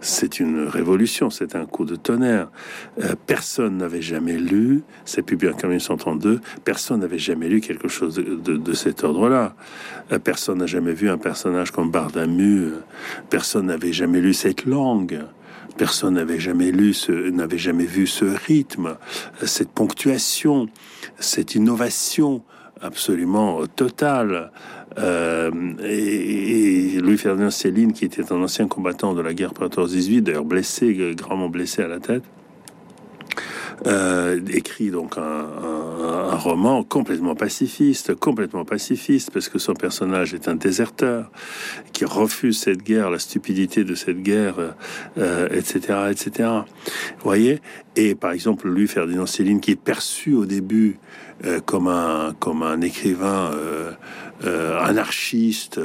c'est 0.01 0.39
une 0.39 0.67
révolution, 0.67 1.29
c'est 1.29 1.55
un 1.55 1.65
coup 1.65 1.85
de 1.85 1.95
tonnerre. 1.95 2.49
Euh, 3.01 3.15
personne 3.25 3.77
n'avait 3.77 4.01
jamais 4.01 4.37
lu, 4.37 4.83
c'est 5.05 5.21
publié 5.21 5.51
en 5.51 5.55
1932, 5.55 6.39
personne 6.63 7.01
n'avait 7.01 7.17
jamais 7.17 7.49
lu 7.49 7.61
quelque 7.61 7.87
chose 7.87 8.15
de, 8.15 8.73
cet 8.73 9.03
ordre-là. 9.03 9.55
Euh, 10.11 10.19
personne 10.19 10.59
n'a 10.59 10.67
jamais 10.67 10.93
vu 10.93 11.09
un 11.09 11.17
personnage 11.17 11.71
comme 11.71 11.91
Bardamu, 11.91 12.71
personne 13.29 13.67
n'avait 13.67 13.93
jamais 13.93 14.21
lu 14.21 14.33
cette 14.33 14.65
langue. 14.65 15.21
Personne 15.77 16.15
n'avait 16.15 16.39
jamais 16.39 16.71
lu, 16.71 16.95
n'avait 17.33 17.59
jamais 17.59 17.85
vu 17.85 18.07
ce 18.07 18.25
rythme, 18.25 18.97
cette 19.43 19.69
ponctuation, 19.69 20.69
cette 21.19 21.53
innovation 21.53 22.41
absolument 22.81 23.65
totale. 23.67 24.51
Euh, 24.97 25.51
et, 25.83 26.99
Louis-Ferdinand 26.99 27.51
Céline, 27.51 27.93
qui 27.93 28.05
était 28.05 28.31
un 28.31 28.41
ancien 28.41 28.67
combattant 28.67 29.13
de 29.13 29.21
la 29.21 29.33
guerre 29.33 29.53
14-18, 29.53 30.21
d'ailleurs 30.21 30.45
blessé, 30.45 31.13
gravement 31.15 31.49
blessé 31.49 31.83
à 31.83 31.87
la 31.87 31.99
tête, 31.99 32.23
euh, 33.85 34.39
écrit 34.51 34.89
donc 34.89 35.17
un, 35.17 36.35
roman 36.37 36.83
complètement 36.83 37.35
pacifiste, 37.35 38.15
complètement 38.15 38.63
pacifiste, 38.63 39.31
parce 39.31 39.49
que 39.49 39.59
son 39.59 39.73
personnage 39.73 40.33
est 40.33 40.47
un 40.47 40.55
déserteur 40.55 41.31
qui 41.93 42.05
refuse 42.05 42.59
cette 42.59 42.83
guerre, 42.83 43.09
la 43.09 43.19
stupidité 43.19 43.83
de 43.83 43.95
cette 43.95 44.21
guerre, 44.21 44.75
etc., 45.51 45.79
euh, 45.89 46.11
etc. 46.11 46.49
Vous 47.17 47.23
voyez? 47.23 47.59
Et 47.95 48.13
par 48.13 48.31
exemple, 48.31 48.67
Louis 48.67 48.87
Ferdinand 48.87 49.25
Céline, 49.25 49.59
qui 49.59 49.71
est 49.71 49.75
perçu 49.75 50.33
au 50.33 50.45
début 50.45 50.99
comme 51.65 51.87
un 51.87 52.33
comme 52.39 52.63
un 52.63 52.81
écrivain 52.81 53.51
euh, 54.43 54.79
anarchiste, 54.79 55.79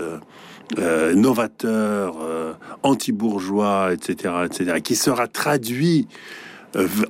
euh, 0.78 1.14
novateur, 1.14 2.16
euh, 2.22 2.52
anti-bourgeois, 2.82 3.92
etc., 3.92 4.34
etc., 4.46 4.80
qui 4.82 4.94
sera 4.94 5.26
traduit 5.26 6.08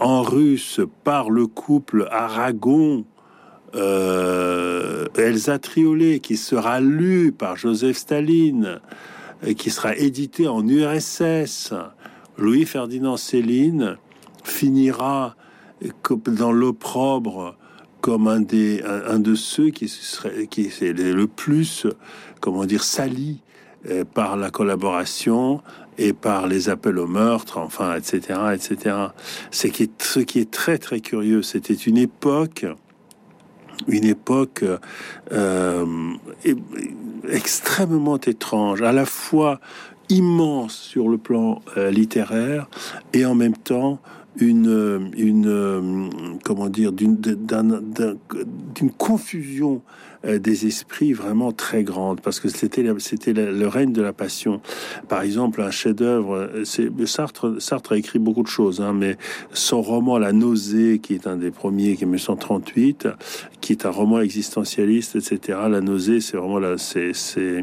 en 0.01 0.23
russe 0.23 0.81
par 1.05 1.31
le 1.31 1.47
couple 1.47 2.09
Aragon. 2.11 3.05
Elsa 3.75 5.59
Triolet, 5.59 6.21
qui 6.21 6.37
sera 6.37 6.81
lu 6.81 7.33
par 7.33 7.57
Joseph 7.57 7.97
Staline, 7.97 8.81
qui 9.57 9.71
sera 9.71 9.97
édité 9.97 10.47
en 10.47 10.67
URSS. 10.67 11.73
Louis 12.37 12.67
Ferdinand 12.67 13.17
Céline 13.17 13.97
finira 14.45 15.37
dans 16.27 16.53
l'opprobre 16.53 17.57
comme 18.01 18.27
un, 18.27 18.41
de 18.41 19.35
ceux 19.35 19.71
qui, 19.71 19.89
serait, 19.89 20.43
est 20.43 20.93
le 20.93 21.27
plus, 21.27 21.87
comment 22.41 22.65
dire, 22.65 22.83
sali 22.83 23.41
euh, 23.89 24.05
par 24.05 24.37
la 24.37 24.51
collaboration 24.51 25.61
et 25.99 26.13
par 26.13 26.47
les 26.47 26.69
appels 26.69 26.99
au 26.99 27.07
meurtre, 27.07 27.59
enfin, 27.59 27.97
etc., 27.97 28.39
etc. 28.55 28.97
C'est 29.51 29.69
ce 29.99 30.21
qui 30.21 30.39
est 30.39 30.51
très 30.51 30.79
très 30.79 31.01
curieux. 31.01 31.43
C'était 31.43 31.75
une 31.75 31.99
époque, 31.99 32.67
une 33.89 34.05
époque 34.05 34.65
euh, 35.33 36.15
extrêmement 37.29 38.19
étrange, 38.19 38.83
à 38.83 38.93
la 38.93 39.05
fois 39.05 39.61
immense 40.09 40.75
sur 40.75 41.09
le 41.09 41.19
plan 41.19 41.63
euh, 41.77 41.91
littéraire 41.91 42.69
et 43.13 43.25
en 43.25 43.35
même 43.35 43.57
temps 43.57 44.01
une, 44.37 45.11
une 45.17 46.39
comment 46.43 46.69
dire, 46.69 46.93
d'une 46.93 47.19
confusion 48.97 49.83
euh, 49.87 50.12
des 50.25 50.67
esprits 50.67 51.13
vraiment 51.13 51.53
très 51.53 51.83
grande 51.83 52.21
parce 52.21 52.41
que 52.41 52.49
c'était 52.49 52.85
c'était 52.99 53.33
le 53.33 53.67
règne 53.67 53.93
de 53.93 54.03
la 54.03 54.13
passion. 54.13 54.61
Par 55.09 55.23
exemple, 55.23 55.61
un 55.63 55.71
chef-d'œuvre, 55.71 56.35
euh, 56.37 56.65
c'est 56.65 56.91
Sartre. 57.07 57.61
Sartre 57.61 57.93
a 57.93 57.97
écrit 57.97 58.19
beaucoup 58.19 58.43
de 58.43 58.49
choses, 58.49 58.81
hein, 58.81 58.93
mais 58.93 59.17
son 59.53 59.83
roman 59.83 60.19
La 60.19 60.33
nausée, 60.33 61.01
qui 61.01 61.15
est 61.15 61.27
un 61.27 61.37
des 61.37 61.51
premiers, 61.51 61.97
qui 61.97 62.05
est 62.05 62.07
1938, 62.07 63.09
qui 63.61 63.73
est 63.73 63.87
un 63.87 63.91
roman 63.91 64.21
existentialiste, 64.21 65.17
etc. 65.17 65.59
La 65.69 65.81
nausée, 65.81 66.21
c'est 66.21 66.37
vraiment 66.37 66.59
là, 66.59 66.79
c'est 66.79 67.13
c'est 67.15 67.63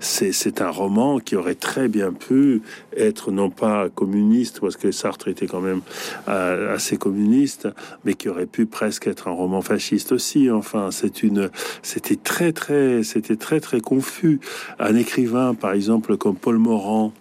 c'est 0.00 0.60
un 0.60 0.70
roman 0.70 1.18
qui 1.18 1.36
aurait 1.36 1.54
très 1.54 1.88
bien 1.88 2.12
pu 2.12 2.62
être 2.96 3.30
non 3.30 3.50
pas 3.50 3.88
communiste 3.88 4.60
parce 4.60 4.76
que 4.76 4.90
Sartre 4.90 5.28
était 5.28 5.46
quand 5.46 5.60
même 5.60 5.80
euh, 6.28 6.74
assez 6.74 6.96
communiste, 6.96 7.68
mais 8.04 8.14
qui 8.14 8.28
aurait 8.28 8.46
pu 8.46 8.66
presque 8.66 9.06
être 9.06 9.28
un 9.28 9.32
roman 9.32 9.62
fasciste 9.62 10.12
aussi. 10.12 10.50
Enfin, 10.50 10.90
c'est 10.90 11.22
une 11.22 11.50
c'était 11.82 12.16
très 12.16 12.52
très 12.52 13.02
c'était 13.02 13.36
très 13.36 13.60
très 13.60 13.80
confus. 13.80 14.40
Un 14.78 14.96
écrivain, 14.96 15.54
par 15.54 15.72
exemple, 15.72 16.16
comme 16.16 16.36
Paul 16.36 16.58
Morand, 16.58 17.12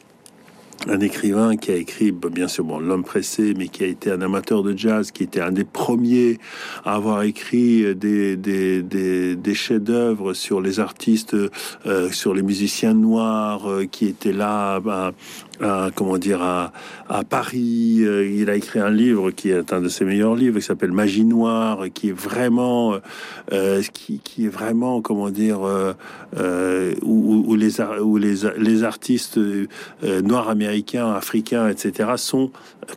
un 0.87 0.99
écrivain 0.99 1.55
qui 1.55 1.71
a 1.71 1.75
écrit, 1.75 2.11
bah, 2.11 2.29
bien 2.29 2.47
sûr, 2.47 2.63
L'homme 2.79 3.03
pressé, 3.03 3.53
mais 3.57 3.67
qui 3.67 3.83
a 3.83 3.87
été 3.87 4.11
un 4.11 4.21
amateur 4.21 4.63
de 4.63 4.77
jazz, 4.77 5.11
qui 5.11 5.23
était 5.23 5.41
un 5.41 5.51
des 5.51 5.63
premiers 5.63 6.39
à 6.85 6.95
avoir 6.95 7.23
écrit 7.23 7.95
des 7.95 9.53
chefs-d'œuvre 9.53 10.33
sur 10.33 10.59
les 10.59 10.79
artistes, 10.79 11.35
euh, 11.85 12.11
sur 12.11 12.33
les 12.33 12.41
musiciens 12.41 12.93
noirs, 12.93 13.69
euh, 13.69 13.85
qui 13.85 14.07
étaient 14.07 14.33
là 14.33 14.79
bah, 14.79 15.13
à, 15.61 15.89
comment 15.93 16.17
dire 16.17 16.41
à, 16.41 16.71
Paris. 17.29 17.99
Euh, 18.01 18.27
il 18.27 18.49
a 18.49 18.55
écrit 18.55 18.79
un 18.79 18.89
livre 18.89 19.31
qui 19.31 19.49
est 19.49 19.71
un 19.73 19.81
de 19.81 19.89
ses 19.89 20.05
meilleurs 20.05 20.35
livres, 20.35 20.59
qui 20.59 20.65
s'appelle 20.65 20.91
Magie 20.91 21.25
noire, 21.25 21.85
qui 21.93 22.09
est 22.09 22.17
vraiment, 22.17 22.95
euh, 23.51 23.81
qui, 23.93 24.19
qui, 24.19 24.45
est 24.45 24.49
vraiment, 24.49 25.01
comment 25.01 25.29
dire, 25.29 25.63
euh, 25.63 25.93
euh 26.37 26.93
où, 27.01 27.55
les 27.55 27.81
où 27.81 28.17
les, 28.17 28.35
les 28.57 28.83
artistes 28.83 29.37
euh, 29.37 29.67
noirs 30.21 30.49
américains, 30.49 31.11
africains, 31.11 31.69
etc. 31.69 32.11
sont 32.17 32.51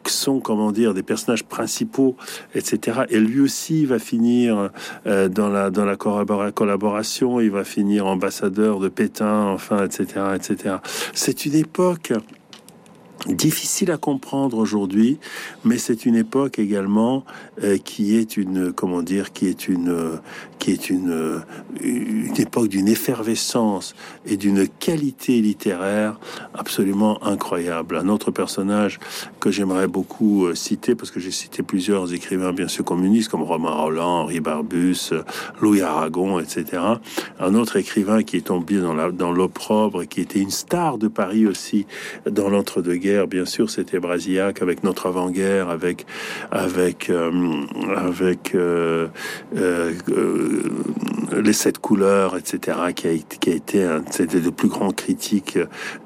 sont 0.07 0.41
comment 0.41 0.73
dire 0.73 0.95
des 0.95 1.05
personnages 1.05 1.45
principaux, 1.45 2.17
etc. 2.55 3.03
Et 3.09 3.21
lui 3.21 3.41
aussi 3.41 3.85
va 3.87 4.01
finir 4.01 4.71
dans 5.05 5.49
la 5.49 5.71
dans 5.71 5.85
la 5.85 5.97
collaboration. 5.97 7.41
Il 7.41 7.51
va 7.51 7.63
finir 7.63 8.07
ambassadeur 8.07 8.81
de 8.81 8.89
Pétain, 8.89 9.45
enfin, 9.45 9.85
etc., 9.85 10.07
etc. 10.35 10.77
C'est 11.15 11.47
une 11.47 11.55
époque 11.55 12.13
difficile 13.27 13.91
à 13.91 13.97
comprendre 13.97 14.59
aujourd'hui, 14.59 15.19
mais 15.65 15.79
c'est 15.79 16.07
une 16.07 16.17
époque 16.17 16.59
également 16.59 17.25
euh, 17.63 17.79
qui 17.79 18.17
est 18.17 18.37
une 18.37 18.73
comment 18.73 19.03
dire 19.03 19.33
qui 19.33 19.47
est 19.47 19.69
une 19.69 20.21
qui 20.67 20.73
est 20.73 20.91
une 20.91 21.43
une 21.81 22.41
époque 22.41 22.67
d'une 22.67 22.89
effervescence 22.89 23.95
et 24.27 24.37
d'une 24.37 24.67
qualité 24.67 25.41
littéraire 25.41 26.19
absolument 26.55 27.23
incroyable. 27.25 27.97
Un 27.97 28.09
autre 28.09 28.33
personnage 28.33 28.99
que 29.39 29.53
j'aimerais 29.53 29.87
beaucoup 29.87 30.47
euh, 30.47 30.57
citer 30.57 30.97
parce 30.97 31.13
que 31.13 31.21
j'ai 31.21 31.31
cité 31.31 31.63
plusieurs 31.63 32.13
écrivains 32.13 32.53
bien 32.53 32.67
sûr 32.67 32.85
communistes 32.85 33.31
comme 33.31 33.45
Romain 33.45 33.71
Roland, 33.71 34.23
Henri 34.23 34.41
Barbus, 34.41 35.13
Louis 35.61 35.83
Aragon, 35.83 36.41
etc. 36.41 36.83
Un 37.39 37.55
autre 37.55 37.77
écrivain 37.77 38.25
qui 38.25 38.37
est 38.37 38.47
tombé 38.47 38.81
dans 38.81 39.33
l'opprobre 39.33 40.03
et 40.03 40.09
qui 40.09 40.21
était 40.21 40.41
une 40.41 40.51
star 40.51 40.99
de 40.99 41.07
Paris 41.07 41.47
aussi 41.47 41.87
dans 42.29 42.49
l'entre-deux-guerres 42.49 43.29
bien 43.29 43.45
sûr, 43.45 43.71
c'était 43.71 44.01
Brasillac 44.01 44.63
avec 44.63 44.83
notre 44.83 45.07
avant-guerre, 45.07 45.69
avec 45.69 46.07
avec 46.51 47.09
euh, 47.09 47.31
avec 47.97 48.55
euh, 48.55 49.07
euh, 49.57 49.93
les 51.33 51.53
sept 51.53 51.79
couleurs, 51.79 52.37
etc. 52.37 52.79
Qui 52.95 53.09
a, 53.09 53.17
qui 53.17 53.51
a 53.51 53.55
été 53.55 53.89
c'était 54.11 54.41
le 54.41 54.51
plus 54.51 54.69
grand 54.69 54.91
critique 54.91 55.59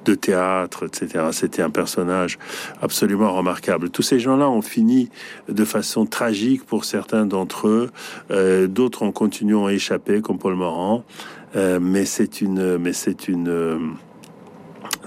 de 0.04 0.14
théâtre, 0.14 0.87
etc. 0.87 1.26
C'était 1.33 1.62
un 1.62 1.71
personnage 1.71 2.38
absolument 2.80 3.33
remarquable. 3.33 3.90
Tous 3.90 4.02
ces 4.02 4.19
gens-là 4.19 4.49
ont 4.49 4.62
fini 4.62 5.11
de 5.49 5.64
façon 5.64 6.07
tragique 6.07 6.64
pour 6.64 6.85
certains 6.85 7.26
d'entre 7.26 7.69
eux. 7.69 8.66
D'autres 8.66 9.02
ont 9.02 9.12
continué 9.12 9.59
à 9.66 9.73
échapper, 9.73 10.21
comme 10.21 10.38
Paul 10.38 10.57
Morand. 10.57 11.04
mais 11.54 12.04
c'est 12.04 12.40
une, 12.40 12.78
mais 12.78 12.92
c'est 12.92 13.28
une 13.28 13.95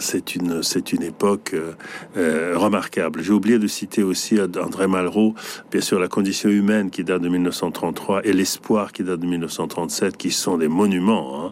c'est 0.03 0.35
une, 0.35 0.61
c'est 0.61 0.93
une 0.93 1.01
époque 1.01 1.51
euh, 1.53 1.73
euh, 2.17 2.53
remarquable. 2.57 3.21
J'ai 3.21 3.31
oublié 3.33 3.57
de 3.57 3.67
citer 3.67 4.03
aussi 4.03 4.39
André 4.39 4.87
Malraux, 4.87 5.33
bien 5.71 5.81
sûr, 5.81 5.99
La 5.99 6.07
condition 6.07 6.49
humaine 6.49 6.89
qui 6.89 7.03
date 7.03 7.21
de 7.21 7.29
1933 7.29 8.25
et 8.25 8.33
L'espoir 8.33 8.91
qui 8.91 9.03
date 9.03 9.19
de 9.19 9.25
1937, 9.25 10.17
qui 10.17 10.31
sont 10.31 10.57
des 10.57 10.67
monuments, 10.67 11.45
hein, 11.45 11.51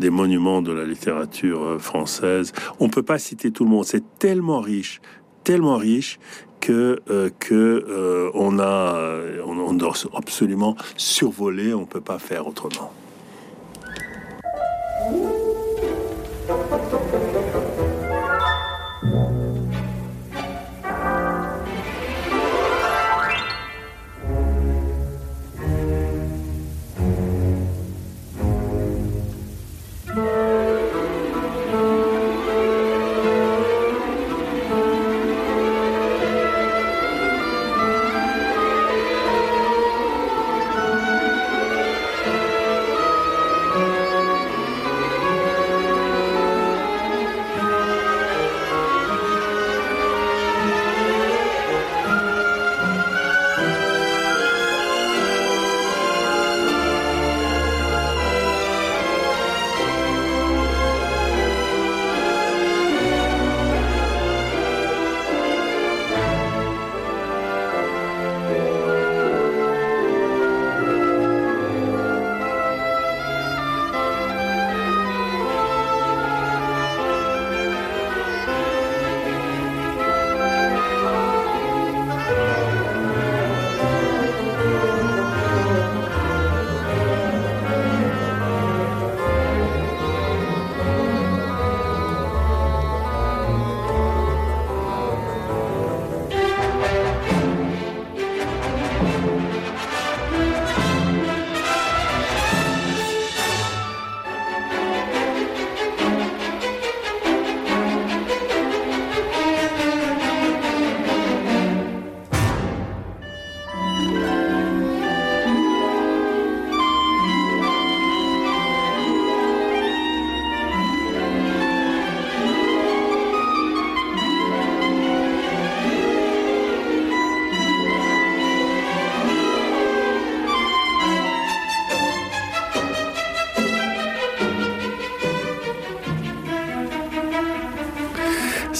des 0.00 0.10
monuments 0.10 0.62
de 0.62 0.72
la 0.72 0.84
littérature 0.84 1.62
euh, 1.62 1.78
française. 1.78 2.52
On 2.80 2.88
peut 2.88 3.02
pas 3.02 3.18
citer 3.18 3.52
tout 3.52 3.64
le 3.64 3.70
monde. 3.70 3.84
C'est 3.84 4.18
tellement 4.18 4.60
riche, 4.60 5.00
tellement 5.44 5.76
riche 5.76 6.18
que 6.60 7.00
que 7.40 8.30
on 8.34 8.60
a 8.60 9.20
on 9.44 9.72
doit 9.72 9.94
absolument 10.14 10.76
survoler. 10.96 11.74
On 11.74 11.86
peut 11.86 12.00
pas 12.00 12.20
faire 12.20 12.46
autrement. 12.46 12.92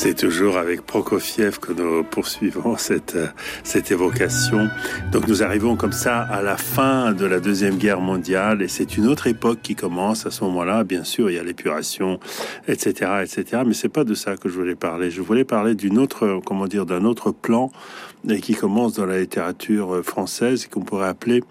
C'est 0.05 0.15
toujours 0.15 0.57
avec 0.57 0.83
Prokofiev 0.83 1.61
que 1.61 1.73
nous 1.73 2.03
poursuivons 2.03 2.77
cette, 2.77 3.17
cette 3.63 3.93
évocation. 3.93 4.69
Donc 5.13 5.29
nous 5.29 5.45
arrivons 5.45 5.77
comme 5.77 5.93
ça 5.93 6.23
à 6.23 6.43
la 6.43 6.57
fin 6.57 7.13
de 7.13 7.25
la 7.25 7.39
Deuxième 7.39 7.77
Guerre 7.77 8.01
mondiale 8.01 8.63
et 8.63 8.67
c'est 8.67 8.97
une 8.97 9.07
autre 9.07 9.29
époque 9.29 9.61
qui 9.63 9.77
commence 9.77 10.27
à 10.27 10.33
ce 10.33 10.43
moment-là. 10.43 10.83
Bien 10.83 11.05
sûr, 11.05 11.31
il 11.31 11.37
y 11.37 11.39
a 11.39 11.45
l'épuration, 11.45 12.19
etc., 12.67 13.13
etc. 13.23 13.63
Mais 13.65 13.75
c'est 13.75 13.89
pas 13.89 14.03
de 14.03 14.15
ça 14.15 14.37
que 14.37 14.49
je 14.49 14.55
voulais 14.55 14.75
parler. 14.75 15.13
Je 15.13 15.23
voulais 15.23 15.45
parler 15.45 15.77
d'une 15.77 16.01
autre, 16.01 16.41
comment 16.45 16.67
dire, 16.67 16.85
d'un 16.85 17.05
autre 17.05 17.31
plan 17.31 17.71
qui 18.43 18.57
commence 18.57 18.95
dans 18.95 19.07
la 19.07 19.21
littérature 19.21 20.05
française 20.05 20.65
et 20.65 20.69
qu'on 20.69 20.81
pourrait 20.81 21.07
appeler 21.07 21.45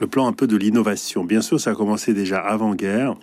le 0.00 0.06
plan 0.08 0.26
un 0.26 0.34
peu 0.34 0.46
de 0.46 0.58
l'innovation. 0.58 1.24
Bien 1.24 1.40
sûr, 1.40 1.58
ça 1.58 1.70
a 1.70 1.74
commencé 1.74 2.12
déjà 2.12 2.38
avant-guerre 2.38 3.14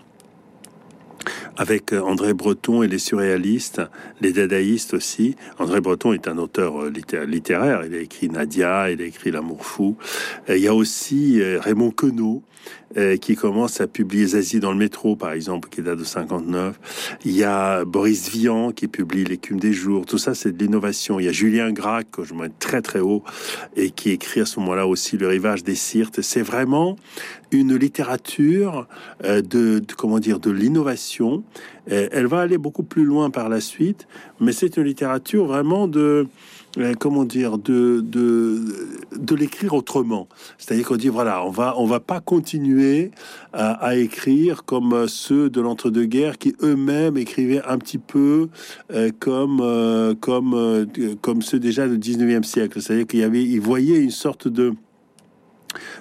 avec 1.57 1.93
euh, 1.93 2.01
André 2.01 2.33
Breton 2.33 2.83
et 2.83 2.87
les 2.87 2.99
surréalistes, 2.99 3.81
les 4.21 4.33
dadaïstes 4.33 4.93
aussi. 4.93 5.35
André 5.59 5.81
Breton 5.81 6.13
est 6.13 6.27
un 6.27 6.37
auteur 6.37 6.83
euh, 6.83 7.25
littéraire. 7.25 7.83
Il 7.85 7.93
a 7.93 7.99
écrit 7.99 8.29
Nadia, 8.29 8.91
il 8.91 9.01
a 9.01 9.05
écrit 9.05 9.31
L'amour 9.31 9.65
fou. 9.65 9.97
il 10.49 10.57
y 10.57 10.67
a 10.67 10.73
aussi 10.73 11.41
euh, 11.41 11.59
Raymond 11.59 11.91
Queneau, 11.91 12.43
euh, 12.97 13.17
qui 13.17 13.35
commence 13.35 13.81
à 13.81 13.87
publier 13.87 14.27
Zazie 14.27 14.59
dans 14.59 14.71
le 14.71 14.77
métro, 14.77 15.15
par 15.15 15.31
exemple, 15.31 15.69
qui 15.69 15.81
date 15.81 15.99
de 15.99 16.03
59. 16.03 17.19
Il 17.25 17.31
y 17.31 17.43
a 17.43 17.85
Boris 17.85 18.29
Vian 18.29 18.71
qui 18.71 18.87
publie 18.87 19.23
L'écume 19.23 19.59
des 19.59 19.73
jours. 19.73 20.05
Tout 20.05 20.17
ça, 20.17 20.33
c'est 20.35 20.55
de 20.55 20.63
l'innovation. 20.63 21.19
Il 21.19 21.25
y 21.25 21.29
a 21.29 21.31
Julien 21.31 21.71
Gracq, 21.71 22.09
que 22.11 22.23
je 22.23 22.33
mets 22.33 22.49
très 22.59 22.81
très 22.81 22.99
haut, 22.99 23.23
et 23.75 23.91
qui 23.91 24.11
écrit 24.11 24.41
à 24.41 24.45
ce 24.45 24.59
moment-là 24.59 24.87
aussi 24.87 25.17
Le 25.17 25.27
rivage 25.27 25.63
des 25.63 25.75
Sirtes. 25.75 26.21
C'est 26.21 26.41
vraiment 26.41 26.97
une 27.51 27.75
littérature 27.75 28.87
euh, 29.23 29.41
de, 29.41 29.81
comment 29.97 30.19
dire 30.19 30.39
de 30.39 30.51
l'innovation. 30.51 31.43
Euh, 31.91 32.07
elle 32.11 32.27
va 32.27 32.39
aller 32.39 32.57
beaucoup 32.57 32.83
plus 32.83 33.03
loin 33.03 33.29
par 33.29 33.49
la 33.49 33.61
suite, 33.61 34.07
mais 34.39 34.51
c'est 34.51 34.77
une 34.77 34.83
littérature 34.83 35.45
vraiment 35.45 35.87
de 35.87 36.27
euh, 36.77 36.93
comment 36.97 37.25
dire, 37.25 37.57
de, 37.57 38.01
de, 38.01 38.63
de 39.17 39.35
l'écrire 39.35 39.73
autrement. 39.73 40.27
C'est-à-dire 40.57 40.87
qu'on 40.87 40.95
dit, 40.95 41.09
voilà, 41.09 41.45
on 41.45 41.49
va, 41.49 41.75
on 41.77 41.85
va 41.85 41.99
pas 41.99 42.19
continuer 42.19 43.11
à, 43.53 43.95
écrire 43.95 44.63
comme 44.63 45.07
ceux 45.07 45.49
de 45.49 45.59
l'entre-deux-guerres 45.59 46.37
qui 46.37 46.55
eux-mêmes 46.63 47.17
écrivaient 47.17 47.61
un 47.65 47.77
petit 47.77 47.97
peu 47.97 48.47
euh, 48.91 49.11
comme, 49.19 49.59
euh, 49.61 50.15
comme, 50.15 50.87
comme 51.21 51.41
ceux 51.41 51.59
déjà 51.59 51.87
du 51.87 51.97
19e 51.97 52.43
siècle. 52.43 52.81
C'est-à-dire 52.81 53.07
qu'il 53.07 53.19
y 53.19 53.23
avait, 53.23 53.57
voyaient 53.59 53.99
une 53.99 54.11
sorte 54.11 54.47
de, 54.47 54.73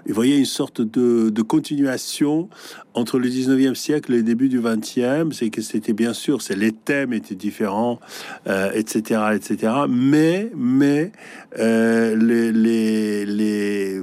vous 0.07 0.15
voyez 0.15 0.37
une 0.37 0.45
sorte 0.45 0.81
de, 0.81 1.31
de, 1.31 1.43
continuation 1.43 2.49
entre 2.95 3.19
le 3.19 3.29
19e 3.29 3.75
siècle 3.75 4.13
et 4.13 4.17
le 4.17 4.23
début 4.23 4.49
du 4.49 4.61
20e. 4.61 5.33
C'est 5.33 5.51
que 5.51 5.63
c'était 5.63 5.93
bien 5.93 6.13
sûr, 6.13 6.43
c'est 6.43 6.57
les 6.57 6.73
thèmes 6.73 7.13
étaient 7.13 7.35
différents, 7.35 8.01
euh, 8.47 8.71
etc., 8.73 9.21
etc. 9.35 9.73
Mais, 9.89 10.51
mais 10.57 11.13
euh, 11.59 12.17
les, 12.17 13.27
les, 13.27 14.03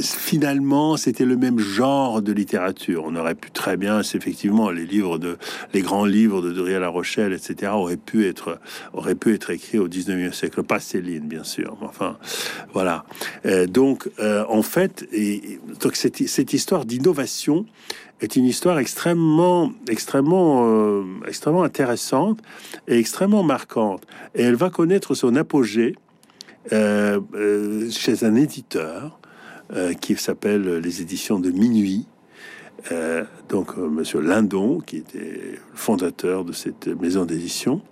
finalement, 0.00 0.96
c'était 0.96 1.24
le 1.24 1.36
même 1.36 1.58
genre 1.58 2.22
de 2.22 2.32
littérature. 2.32 3.04
On 3.06 3.16
aurait 3.16 3.34
pu 3.34 3.50
très 3.50 3.76
bien, 3.76 4.00
effectivement, 4.00 4.70
les 4.70 4.86
livres 4.86 5.18
de, 5.18 5.36
les 5.74 5.82
grands 5.82 6.04
livres 6.04 6.40
de 6.40 6.52
Dorier 6.52 6.78
La 6.78 6.88
Rochelle, 6.88 7.32
etc., 7.32 7.72
auraient 7.74 7.96
pu 7.96 8.26
être, 8.26 8.58
auraient 8.92 9.14
pu 9.14 9.34
être 9.34 9.50
écrits 9.50 9.78
au 9.78 9.88
19e 9.88 10.32
siècle. 10.32 10.62
Pas 10.62 10.80
Céline, 10.80 11.28
bien 11.28 11.44
sûr. 11.44 11.76
Enfin, 11.82 12.16
voilà. 12.72 13.04
Euh, 13.46 13.66
donc, 13.66 14.08
en 14.48 14.62
fait, 14.62 15.06
et, 15.12 15.60
donc 15.80 15.96
cette, 15.96 16.26
cette 16.28 16.52
histoire 16.52 16.84
d'innovation 16.84 17.57
est 18.20 18.36
une 18.36 18.44
histoire 18.44 18.78
extrêmement, 18.78 19.72
extrêmement, 19.88 20.66
euh, 20.66 21.04
extrêmement 21.26 21.62
intéressante 21.62 22.40
et 22.86 22.98
extrêmement 22.98 23.42
marquante. 23.42 24.06
Et 24.34 24.42
elle 24.42 24.56
va 24.56 24.70
connaître 24.70 25.14
son 25.14 25.36
apogée 25.36 25.94
euh, 26.72 27.20
euh, 27.34 27.90
chez 27.90 28.24
un 28.24 28.34
éditeur 28.34 29.18
qui 30.00 30.16
s'appelle 30.16 30.78
les 30.78 31.02
éditions 31.02 31.38
de 31.38 31.50
Minuit. 31.50 32.06
Donc, 33.50 33.76
Monsieur 33.76 34.20
Lindon, 34.20 34.80
qui 34.80 34.96
était 34.96 35.18
le 35.18 35.58
fondateur 35.74 36.42
de 36.42 36.52
cette 36.52 36.86
maison 36.86 37.26
d'édition, 37.26 37.82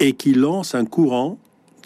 et 0.00 0.14
qui 0.14 0.34
lance 0.34 0.74
un 0.74 0.84
courant 0.84 1.38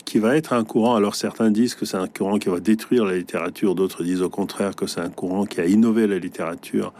qui 0.05 0.19
va 0.19 0.37
être 0.37 0.53
un 0.53 0.65
courant. 0.65 0.97
Alors 0.97 1.15
certains 1.15 1.51
disent 1.51 1.75
que 1.75 1.85
c'est 1.85 1.97
un 1.97 2.09
courant 2.09 2.39
qui 2.39 2.49
va 2.49 2.61
détruire 2.61 3.05
la 3.05 3.17
littérature, 3.17 3.75
d'autres 3.75 4.03
disent 4.03 4.23
au 4.23 4.31
contraire 4.31 4.75
que 4.75 4.87
c'est 4.87 5.01
un 5.01 5.11
courant 5.11 5.45
qui 5.45 5.61
a 5.61 5.67
innové 5.67 6.07
la 6.07 6.19
littérature 6.19 6.93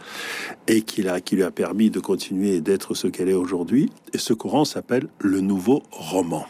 et 0.67 0.81
qui, 0.81 1.03
lui 1.03 1.43
a 1.43 1.51
permis 1.51 1.89
de 1.89 1.99
continuer 1.99 2.61
d'être 2.61 2.93
ce 2.93 3.07
qu'elle 3.07 3.29
est 3.29 3.33
aujourd'hui. 3.33 3.89
Et 4.13 4.17
ce 4.17 4.33
courant 4.33 4.65
s'appelle 4.65 5.07
le 5.19 5.41
nouveau 5.41 5.83
roman. 5.91 6.45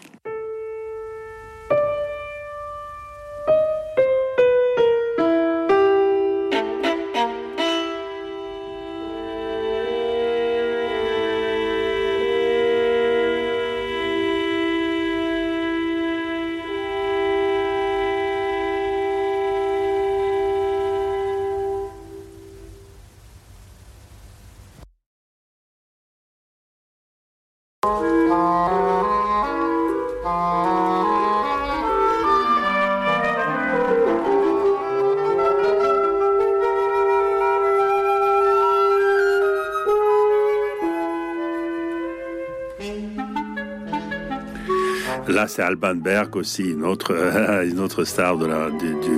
Là, 45.31 45.47
c'est 45.47 45.61
Alban 45.61 45.95
Berg 45.95 46.35
aussi, 46.35 46.63
une 46.63 46.83
autre, 46.83 47.15
une 47.65 47.79
autre 47.79 48.03
star 48.03 48.37
du, 48.37 48.45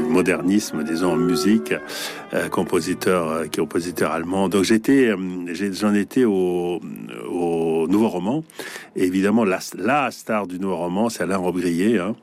modernisme, 0.09 0.83
disons, 0.83 1.13
en 1.13 1.15
musique, 1.15 1.73
euh, 2.33 2.49
compositeur, 2.49 3.29
euh, 3.29 3.45
compositeur 3.47 4.11
allemand. 4.11 4.47
Donc 4.47 4.63
j'étais, 4.63 5.07
euh, 5.07 5.17
j'en 5.73 5.93
étais 5.95 6.23
au, 6.23 6.79
au 7.29 7.87
nouveau 7.87 8.09
roman. 8.09 8.43
Évidemment, 8.95 9.43
la, 9.43 9.59
star 10.11 10.45
du 10.45 10.59
nouveau 10.59 10.77
roman, 10.77 11.09
c'est 11.09 11.23
Alain 11.23 11.37
Robbe-Grillet. 11.37 11.97
Hein. 11.97 12.15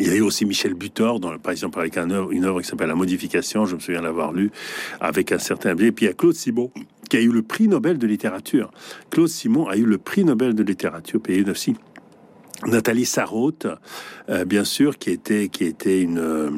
Il 0.00 0.08
y 0.08 0.10
a 0.10 0.16
eu 0.16 0.22
aussi 0.22 0.44
Michel 0.44 0.74
Butor, 0.74 1.20
dans, 1.20 1.38
par 1.38 1.52
exemple, 1.52 1.78
avec 1.78 1.96
un 1.96 2.10
œuvre, 2.10 2.32
une 2.32 2.44
œuvre 2.44 2.60
qui 2.60 2.66
s'appelle 2.66 2.88
La 2.88 2.96
Modification, 2.96 3.66
je 3.66 3.76
me 3.76 3.80
souviens 3.80 4.02
l'avoir 4.02 4.32
lu, 4.32 4.50
avec 5.00 5.30
un 5.30 5.38
certain 5.38 5.76
Et 5.76 5.92
puis 5.92 6.06
il 6.06 6.08
y 6.08 6.10
a 6.10 6.14
Claude 6.14 6.34
Simon, 6.34 6.72
qui 7.08 7.16
a 7.16 7.20
eu 7.20 7.30
le 7.30 7.42
prix 7.42 7.68
Nobel 7.68 7.96
de 7.96 8.06
littérature. 8.06 8.72
Claude 9.10 9.28
Simon 9.28 9.68
a 9.68 9.76
eu 9.76 9.84
le 9.84 9.98
prix 9.98 10.24
Nobel 10.24 10.54
de 10.54 10.64
littérature, 10.64 11.20
payé 11.20 11.48
aussi. 11.48 11.76
Nathalie 12.64 13.04
Sarraute, 13.04 13.66
euh, 14.28 14.44
bien 14.44 14.64
sûr, 14.64 14.98
qui 14.98 15.10
était 15.10 15.48
qui 15.48 15.64
était 15.64 16.00
une 16.00 16.18
euh, 16.18 16.50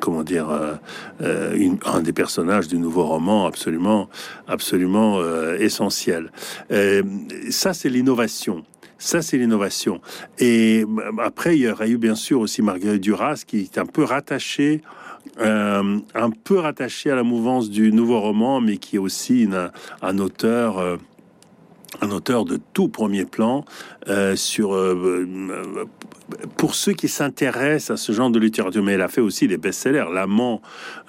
comment 0.00 0.22
dire 0.22 0.48
euh, 0.50 1.76
un 1.84 2.00
des 2.00 2.12
personnages 2.12 2.68
du 2.68 2.78
nouveau 2.78 3.04
roman 3.04 3.46
absolument 3.46 4.08
absolument 4.48 5.20
essentiel. 5.58 6.30
Ça, 7.50 7.74
c'est 7.74 7.88
l'innovation. 7.88 8.64
Ça, 8.98 9.22
c'est 9.22 9.36
l'innovation. 9.36 10.00
Et 10.38 10.84
après, 11.18 11.56
il 11.56 11.62
y 11.62 11.68
aurait 11.68 11.90
eu 11.90 11.98
bien 11.98 12.14
sûr 12.14 12.40
aussi 12.40 12.62
Marguerite 12.62 13.02
Duras, 13.02 13.42
qui 13.46 13.60
est 13.60 13.78
un 13.78 13.86
peu 13.86 14.04
rattachée 14.04 14.82
un 15.38 16.30
peu 16.44 16.58
rattaché 16.58 17.10
à 17.10 17.16
la 17.16 17.24
mouvance 17.24 17.68
du 17.68 17.92
nouveau 17.92 18.20
roman, 18.20 18.60
mais 18.60 18.76
qui 18.76 18.96
est 18.96 19.00
aussi 19.00 19.48
un 20.02 20.18
auteur. 20.18 20.98
Un 22.00 22.10
auteur 22.10 22.44
de 22.44 22.58
tout 22.72 22.88
premier 22.88 23.24
plan 23.24 23.64
euh, 24.08 24.36
sur 24.36 24.74
euh, 24.74 25.26
pour 26.56 26.74
ceux 26.74 26.92
qui 26.92 27.08
s'intéressent 27.08 27.90
à 27.90 27.96
ce 27.96 28.12
genre 28.12 28.30
de 28.30 28.38
littérature, 28.38 28.82
mais 28.82 28.92
elle 28.92 29.02
a 29.02 29.08
fait 29.08 29.20
aussi 29.20 29.46
des 29.46 29.56
best-sellers. 29.56 30.06
L'amant 30.12 30.60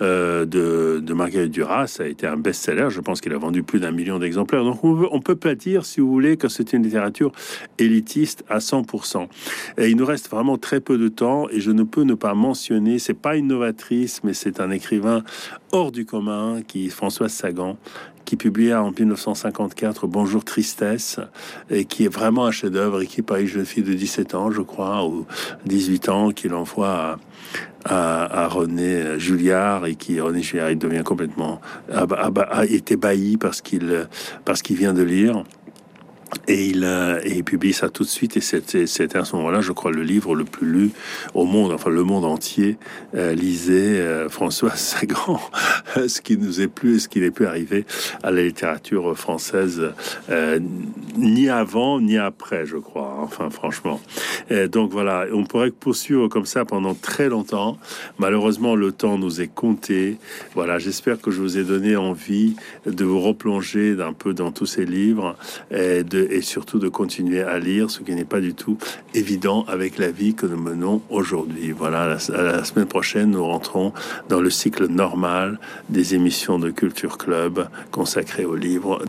euh, 0.01 0.45
de, 0.45 0.99
de 1.03 1.13
Marguerite 1.13 1.51
Duras 1.51 1.97
a 1.99 2.05
été 2.05 2.27
un 2.27 2.37
best-seller. 2.37 2.89
Je 2.89 3.01
pense 3.01 3.19
qu'il 3.19 3.33
a 3.33 3.37
vendu 3.37 3.63
plus 3.63 3.79
d'un 3.79 3.91
million 3.91 4.19
d'exemplaires. 4.19 4.63
Donc 4.63 4.83
on, 4.83 4.93
veut, 4.93 5.07
on 5.11 5.19
peut 5.19 5.35
pas 5.35 5.55
dire, 5.55 5.85
si 5.85 6.01
vous 6.01 6.11
voulez, 6.11 6.37
que 6.37 6.47
c'est 6.47 6.73
une 6.73 6.83
littérature 6.83 7.31
élitiste 7.79 8.43
à 8.47 8.59
100%. 8.59 9.27
Et 9.77 9.89
il 9.89 9.97
nous 9.97 10.05
reste 10.05 10.29
vraiment 10.29 10.57
très 10.57 10.79
peu 10.79 10.97
de 10.97 11.07
temps 11.07 11.49
et 11.49 11.59
je 11.59 11.71
ne 11.71 11.83
peux 11.83 12.03
ne 12.03 12.13
pas 12.13 12.33
mentionner. 12.33 12.99
C'est 12.99 13.15
pas 13.15 13.35
une 13.35 13.47
novatrice, 13.47 14.23
mais 14.23 14.33
c'est 14.33 14.59
un 14.59 14.69
écrivain 14.69 15.23
hors 15.71 15.91
du 15.91 16.05
commun 16.05 16.61
qui 16.67 16.89
Françoise 16.89 17.31
Sagan 17.31 17.77
qui 18.27 18.35
publia 18.35 18.83
en 18.83 18.91
1954 18.91 20.05
Bonjour 20.05 20.43
Tristesse, 20.43 21.17
et 21.69 21.85
qui 21.85 22.03
est 22.03 22.13
vraiment 22.13 22.45
un 22.45 22.51
chef-d'œuvre, 22.51 23.01
écrit 23.01 23.21
par 23.21 23.37
une 23.37 23.47
jeune 23.47 23.65
fille 23.65 23.83
de 23.83 23.93
17 23.93 24.35
ans, 24.35 24.51
je 24.51 24.61
crois, 24.61 25.07
ou 25.07 25.25
18 25.65 26.09
ans, 26.09 26.31
qu'il 26.31 26.53
envoie 26.53 27.19
à, 27.85 28.47
René 28.49 29.17
Julliard, 29.17 29.85
et 29.85 29.95
qui, 29.95 30.19
René 30.19 30.41
Julliard, 30.41 30.75
devient 30.75 31.03
complètement, 31.05 31.61
a, 31.89 32.01
a, 32.01 32.41
a 32.41 32.65
été 32.65 32.97
bailli 32.97 33.37
parce 33.37 33.61
qu'il, 33.61 34.09
parce 34.43 34.61
qu'il 34.61 34.75
vient 34.75 34.93
de 34.93 35.03
lire. 35.03 35.45
Et 36.47 36.67
il, 36.67 36.83
euh, 36.83 37.19
et 37.23 37.37
il 37.37 37.43
publie 37.43 37.73
ça 37.73 37.89
tout 37.89 38.03
de 38.03 38.07
suite. 38.07 38.37
Et 38.37 38.41
c'était 38.41 39.17
à 39.17 39.25
ce 39.25 39.35
moment-là, 39.35 39.61
je 39.61 39.71
crois, 39.71 39.91
le 39.91 40.03
livre 40.03 40.35
le 40.35 40.43
plus 40.43 40.67
lu 40.67 40.91
au 41.33 41.45
monde, 41.45 41.71
enfin 41.71 41.89
le 41.89 42.03
monde 42.03 42.25
entier, 42.25 42.77
euh, 43.15 43.33
lisait 43.33 43.99
euh, 43.99 44.29
François 44.29 44.71
Sagan, 44.75 45.39
ce 45.95 46.21
qui 46.21 46.37
nous 46.37 46.61
est 46.61 46.67
plus, 46.67 47.01
ce 47.01 47.09
qui 47.09 47.19
n'est 47.19 47.31
plus 47.31 47.45
arrivé 47.45 47.85
à 48.23 48.31
la 48.31 48.43
littérature 48.43 49.17
française, 49.17 49.91
euh, 50.29 50.59
ni 51.17 51.49
avant 51.49 51.99
ni 51.99 52.17
après, 52.17 52.65
je 52.65 52.77
crois. 52.77 53.17
Enfin, 53.21 53.49
franchement. 53.49 53.99
donc 54.71 54.91
voilà, 54.91 55.25
on 55.33 55.43
pourrait 55.43 55.71
poursuivre 55.71 56.27
comme 56.27 56.45
ça 56.45 56.65
pendant 56.65 56.93
très 56.93 57.29
longtemps. 57.29 57.77
Malheureusement, 58.19 58.75
le 58.75 58.91
temps 58.91 59.17
nous 59.17 59.41
est 59.41 59.53
compté. 59.53 60.17
Voilà, 60.53 60.79
j'espère 60.79 61.19
que 61.19 61.31
je 61.31 61.41
vous 61.41 61.57
ai 61.57 61.63
donné 61.63 61.95
envie 61.95 62.55
de 62.85 63.03
vous 63.03 63.19
replonger 63.19 63.95
d'un 63.95 64.13
peu 64.13 64.33
dans 64.33 64.51
tous 64.51 64.65
ces 64.65 64.85
livres 64.85 65.35
et, 65.71 66.03
et 66.17 66.41
surtout 66.41 66.79
de 66.79 66.89
continuer 66.89 67.41
à 67.41 67.59
lire, 67.59 67.89
ce 67.89 68.01
qui 68.01 68.13
n'est 68.13 68.25
pas 68.25 68.39
du 68.39 68.53
tout 68.53 68.77
évident 69.13 69.65
avec 69.67 69.97
la 69.97 70.11
vie 70.11 70.33
que 70.33 70.45
nous 70.45 70.57
menons 70.57 71.01
aujourd'hui. 71.09 71.71
Voilà, 71.71 72.17
la, 72.29 72.43
la 72.43 72.63
semaine 72.63 72.87
prochaine, 72.87 73.31
nous 73.31 73.45
rentrons 73.45 73.93
dans 74.29 74.41
le 74.41 74.49
cycle 74.49 74.87
normal 74.87 75.59
des 75.89 76.15
émissions 76.15 76.59
de 76.59 76.69
Culture 76.69 77.17
Club 77.17 77.67
consacrées 77.91 78.45
aux 78.45 78.55
livres. 78.55 79.01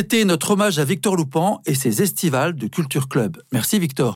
C'était 0.00 0.24
notre 0.24 0.52
hommage 0.52 0.78
à 0.78 0.84
Victor 0.86 1.14
Loupan 1.14 1.60
et 1.66 1.74
ses 1.74 2.00
estivales 2.00 2.54
de 2.54 2.68
Culture 2.68 3.06
Club. 3.06 3.36
Merci 3.52 3.78
Victor. 3.78 4.08